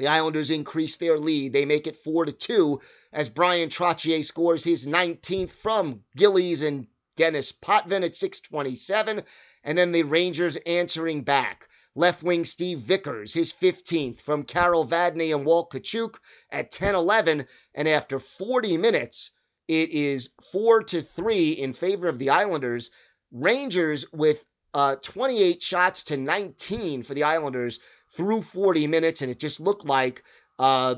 the 0.00 0.08
Islanders 0.08 0.50
increase 0.50 0.96
their 0.96 1.18
lead. 1.18 1.52
They 1.52 1.64
make 1.64 1.86
it 1.86 2.02
4 2.02 2.24
to 2.24 2.32
2 2.32 2.80
as 3.12 3.28
Bryan 3.28 3.68
Trottier 3.68 4.24
scores 4.24 4.64
his 4.64 4.86
19th 4.86 5.50
from 5.50 6.02
Gillies 6.16 6.62
and 6.62 6.86
Denis 7.16 7.52
Potvin 7.52 8.02
at 8.02 8.16
627. 8.16 9.22
And 9.62 9.76
then 9.76 9.92
the 9.92 10.04
Rangers 10.04 10.56
answering 10.66 11.22
back. 11.22 11.68
Left 11.94 12.22
wing 12.22 12.44
Steve 12.44 12.80
Vickers, 12.80 13.34
his 13.34 13.52
15th 13.52 14.20
from 14.20 14.44
Carol 14.44 14.86
Vadnais 14.86 15.34
and 15.34 15.44
Walt 15.44 15.72
Tkachuk 15.72 16.14
at 16.50 16.70
10 16.70 16.94
11. 16.94 17.46
And 17.74 17.88
after 17.88 18.18
40 18.18 18.76
minutes, 18.78 19.32
it 19.68 19.90
is 19.90 20.30
4 20.50 20.84
to 20.84 21.02
3 21.02 21.50
in 21.50 21.72
favor 21.72 22.08
of 22.08 22.18
the 22.18 22.30
Islanders. 22.30 22.90
Rangers 23.32 24.04
with 24.12 24.44
uh, 24.72 24.96
28 25.02 25.62
shots 25.62 26.04
to 26.04 26.16
19 26.16 27.02
for 27.02 27.12
the 27.14 27.24
Islanders 27.24 27.80
through 28.16 28.42
40 28.42 28.86
minutes, 28.86 29.22
and 29.22 29.30
it 29.30 29.38
just 29.38 29.60
looked 29.60 29.84
like, 29.84 30.22
uh, 30.58 30.96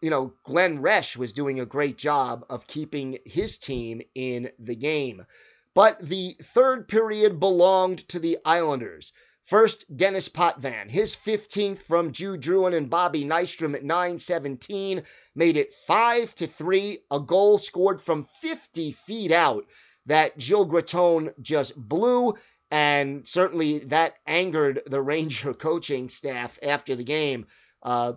you 0.00 0.10
know, 0.10 0.32
Glenn 0.44 0.80
Resch 0.80 1.16
was 1.16 1.32
doing 1.32 1.60
a 1.60 1.66
great 1.66 1.98
job 1.98 2.44
of 2.50 2.66
keeping 2.66 3.18
his 3.24 3.56
team 3.56 4.02
in 4.14 4.50
the 4.58 4.76
game. 4.76 5.24
But 5.74 5.98
the 6.00 6.36
third 6.42 6.88
period 6.88 7.38
belonged 7.38 8.08
to 8.08 8.18
the 8.18 8.38
Islanders. 8.44 9.12
First, 9.44 9.84
Denis 9.96 10.28
Potvin, 10.28 10.88
his 10.88 11.14
15th 11.14 11.82
from 11.82 12.10
Jude 12.12 12.40
Drouin 12.40 12.74
and 12.76 12.90
Bobby 12.90 13.24
Nystrom 13.24 13.74
at 13.74 13.84
9:17 13.84 15.04
made 15.36 15.56
it 15.56 15.72
5 15.86 16.34
to 16.34 16.46
3, 16.48 17.04
a 17.10 17.20
goal 17.20 17.58
scored 17.58 18.02
from 18.02 18.24
50 18.24 18.92
feet 18.92 19.30
out 19.30 19.64
that 20.06 20.40
Gilles 20.40 20.64
Gratton 20.64 21.32
just 21.40 21.76
blew 21.76 22.34
and 22.70 23.26
certainly 23.26 23.80
that 23.80 24.14
angered 24.26 24.82
the 24.86 25.00
Ranger 25.00 25.54
coaching 25.68 26.08
staff 26.08 26.58
after 26.62 26.96
the 26.96 27.04
game. 27.04 27.46
Uh, 27.82 28.14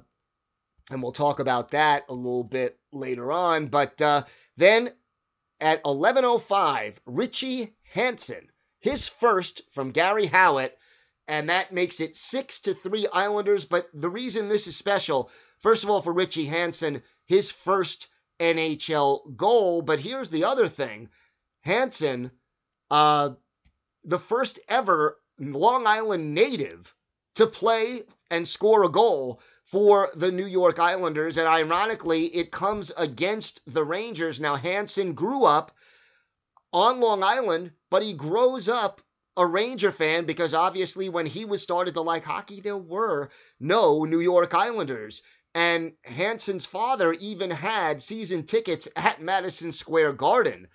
and 0.90 1.04
we'll 1.04 1.12
talk 1.12 1.40
about 1.40 1.72
that 1.72 2.04
a 2.10 2.14
little 2.14 2.44
bit 2.44 2.80
later 2.92 3.32
on. 3.32 3.68
But 3.68 4.02
uh, 4.02 4.24
then 4.58 4.92
at 5.60 5.84
11:05, 5.84 6.96
Richie 7.06 7.76
Hansen, 7.84 8.50
his 8.80 9.08
first 9.08 9.62
from 9.72 9.92
Gary 9.92 10.28
Howatt, 10.28 10.72
and 11.28 11.50
that 11.50 11.72
makes 11.72 12.00
it 12.00 12.16
six 12.16 12.60
to 12.62 12.74
three 12.74 13.08
Islanders. 13.14 13.66
But 13.66 13.90
the 13.94 14.10
reason 14.10 14.50
this 14.50 14.68
is 14.68 14.76
special, 14.76 15.30
first 15.60 15.84
of 15.84 15.90
all, 15.90 16.02
for 16.02 16.14
Richie 16.14 16.46
Hansen, 16.46 17.04
his 17.26 17.52
first 17.52 18.08
NHL 18.40 19.36
goal. 19.36 19.82
But 19.84 20.00
here's 20.00 20.32
the 20.32 20.46
other 20.46 20.68
thing: 20.68 21.10
Hansen, 21.62 22.32
uh, 22.90 23.32
the 24.04 24.20
first 24.20 24.60
ever 24.68 25.18
Long 25.40 25.88
Island 25.88 26.34
native 26.34 26.94
to 27.36 27.48
play 27.48 28.04
and 28.30 28.48
score 28.48 28.84
a 28.84 28.90
goal 28.90 29.42
for 29.66 30.10
the 30.16 30.32
New 30.32 30.46
York 30.46 30.80
Islanders. 30.80 31.38
And 31.38 31.48
ironically, 31.48 32.26
it 32.26 32.52
comes 32.52 32.92
against 32.98 33.62
the 33.68 33.84
Rangers. 33.84 34.40
Now, 34.40 34.56
Hansen 34.56 35.14
grew 35.14 35.46
up 35.46 35.72
on 36.74 37.00
Long 37.00 37.24
Island, 37.24 37.72
but 37.90 38.04
he 38.04 38.14
grows 38.14 38.68
up 38.68 39.02
a 39.38 39.46
Ranger 39.46 39.92
fan 39.92 40.26
because 40.26 40.54
obviously 40.54 41.08
when 41.08 41.26
he 41.26 41.46
was 41.46 41.62
started 41.62 41.94
to 41.94 42.02
like 42.02 42.24
hockey, 42.24 42.60
there 42.60 42.78
were 42.78 43.30
no 43.60 44.04
New 44.04 44.20
York 44.20 44.54
Islanders. 44.54 45.22
And 45.56 45.94
Hansen's 46.04 46.66
father 46.66 47.14
even 47.14 47.50
had 47.50 48.02
season 48.02 48.46
tickets 48.46 48.88
at 48.96 49.22
Madison 49.22 49.72
Square 49.72 50.14
Garden 50.14 50.68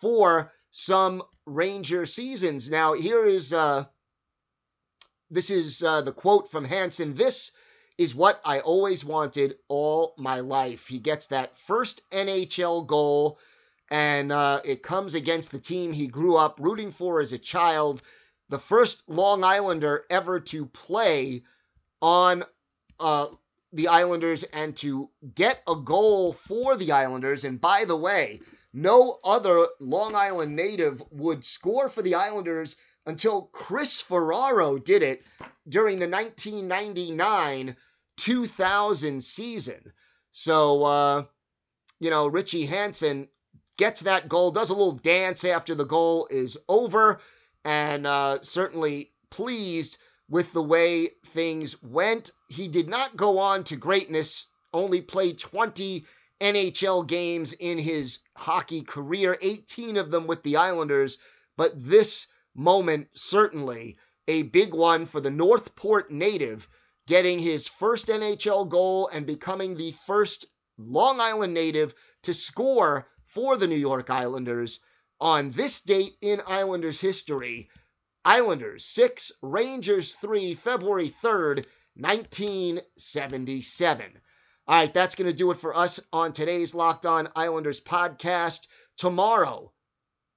for 0.00 0.52
some 0.70 1.22
Ranger 1.46 2.06
seasons. 2.06 2.70
Now, 2.70 2.94
here 2.94 3.24
is 3.24 3.52
uh, 3.52 3.84
this 5.30 5.50
is 5.50 5.82
uh, 5.82 6.02
the 6.02 6.12
quote 6.12 6.50
from 6.50 6.64
Hansen. 6.64 7.14
This 7.14 7.52
is 7.98 8.14
what 8.14 8.40
I 8.44 8.60
always 8.60 9.04
wanted 9.04 9.56
all 9.68 10.14
my 10.18 10.40
life. 10.40 10.86
He 10.86 10.98
gets 10.98 11.26
that 11.28 11.56
first 11.66 12.02
NHL 12.10 12.86
goal, 12.86 13.38
and 13.90 14.32
uh, 14.32 14.60
it 14.64 14.82
comes 14.82 15.14
against 15.14 15.50
the 15.50 15.58
team 15.58 15.92
he 15.92 16.06
grew 16.06 16.36
up 16.36 16.58
rooting 16.60 16.92
for 16.92 17.20
as 17.20 17.32
a 17.32 17.38
child. 17.38 18.02
The 18.48 18.58
first 18.58 19.02
Long 19.08 19.44
Islander 19.44 20.04
ever 20.10 20.40
to 20.40 20.66
play 20.66 21.42
on 22.00 22.44
uh, 23.00 23.26
the 23.72 23.88
Islanders 23.88 24.42
and 24.42 24.76
to 24.78 25.08
get 25.34 25.62
a 25.66 25.76
goal 25.76 26.34
for 26.34 26.76
the 26.76 26.92
Islanders. 26.92 27.44
And 27.44 27.60
by 27.60 27.84
the 27.84 27.96
way, 27.96 28.40
no 28.72 29.18
other 29.24 29.68
Long 29.80 30.14
Island 30.14 30.56
native 30.56 31.02
would 31.10 31.44
score 31.44 31.88
for 31.88 32.02
the 32.02 32.14
Islanders 32.14 32.76
until 33.06 33.50
Chris 33.52 34.00
Ferraro 34.00 34.78
did 34.78 35.02
it 35.02 35.24
during 35.68 35.98
the 35.98 36.08
1999 36.08 37.76
2000 38.16 39.24
season. 39.24 39.92
So, 40.30 40.84
uh, 40.84 41.24
you 42.00 42.10
know, 42.10 42.26
Richie 42.26 42.66
Hansen 42.66 43.28
gets 43.76 44.00
that 44.02 44.28
goal, 44.28 44.50
does 44.50 44.70
a 44.70 44.74
little 44.74 44.92
dance 44.92 45.44
after 45.44 45.74
the 45.74 45.84
goal 45.84 46.28
is 46.30 46.56
over, 46.68 47.20
and 47.64 48.06
uh, 48.06 48.38
certainly 48.42 49.12
pleased 49.30 49.98
with 50.28 50.52
the 50.52 50.62
way 50.62 51.08
things 51.26 51.80
went. 51.82 52.32
He 52.48 52.68
did 52.68 52.88
not 52.88 53.16
go 53.16 53.38
on 53.38 53.64
to 53.64 53.76
greatness, 53.76 54.46
only 54.72 55.00
played 55.00 55.38
20 55.38 56.04
NHL 56.42 57.06
games 57.06 57.52
in 57.52 57.78
his 57.78 58.18
hockey 58.36 58.82
career, 58.82 59.38
18 59.40 59.96
of 59.96 60.10
them 60.10 60.26
with 60.26 60.42
the 60.42 60.56
Islanders, 60.56 61.16
but 61.56 61.72
this 61.76 62.26
moment 62.54 63.06
certainly 63.14 63.96
a 64.26 64.42
big 64.42 64.74
one 64.74 65.06
for 65.06 65.20
the 65.20 65.30
Northport 65.30 66.10
native 66.10 66.68
getting 67.06 67.38
his 67.38 67.68
first 67.68 68.08
NHL 68.08 68.68
goal 68.68 69.06
and 69.08 69.24
becoming 69.24 69.76
the 69.76 69.92
first 70.06 70.46
Long 70.78 71.20
Island 71.20 71.54
native 71.54 71.94
to 72.22 72.34
score 72.34 73.08
for 73.24 73.56
the 73.56 73.68
New 73.68 73.76
York 73.76 74.10
Islanders 74.10 74.80
on 75.20 75.50
this 75.50 75.80
date 75.80 76.16
in 76.20 76.42
Islanders 76.46 77.00
history. 77.00 77.70
Islanders 78.24 78.84
6, 78.86 79.32
Rangers 79.42 80.14
3, 80.14 80.54
February 80.54 81.12
3rd, 81.22 81.66
1977. 81.94 84.18
All 84.68 84.76
right, 84.76 84.94
that's 84.94 85.16
going 85.16 85.28
to 85.28 85.36
do 85.36 85.50
it 85.50 85.58
for 85.58 85.76
us 85.76 85.98
on 86.12 86.32
today's 86.32 86.72
Locked 86.72 87.04
On 87.04 87.28
Islanders 87.34 87.80
podcast. 87.80 88.68
Tomorrow, 88.96 89.72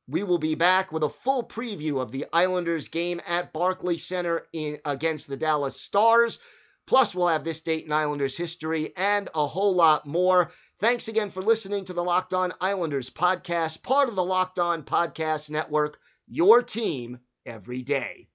we 0.08 0.24
will 0.24 0.40
be 0.40 0.56
back 0.56 0.92
with 0.92 1.04
a 1.04 1.10
full 1.10 1.44
preview 1.44 2.02
of 2.02 2.12
the 2.12 2.26
Islanders 2.34 2.88
game 2.88 3.22
at 3.28 3.54
Barclays 3.54 4.04
Center 4.04 4.48
in, 4.52 4.80
against 4.84 5.28
the 5.28 5.38
Dallas 5.38 5.80
Stars. 5.80 6.40
Plus, 6.88 7.14
we'll 7.14 7.28
have 7.28 7.44
this 7.44 7.62
date 7.62 7.86
in 7.86 7.92
Islanders 7.92 8.36
history 8.36 8.98
and 8.98 9.30
a 9.36 9.46
whole 9.46 9.76
lot 9.76 10.08
more. 10.08 10.50
Thanks 10.80 11.08
again 11.08 11.30
for 11.30 11.44
listening 11.44 11.86
to 11.86 11.94
the 11.94 12.04
Locked 12.04 12.34
On 12.34 12.52
Islanders 12.60 13.12
podcast, 13.12 13.84
part 13.84 14.10
of 14.10 14.16
the 14.16 14.26
Locked 14.26 14.58
On 14.58 14.82
Podcast 14.82 15.52
Network, 15.52 16.00
your 16.28 16.64
team 16.64 17.20
every 17.46 17.84
day. 17.84 18.28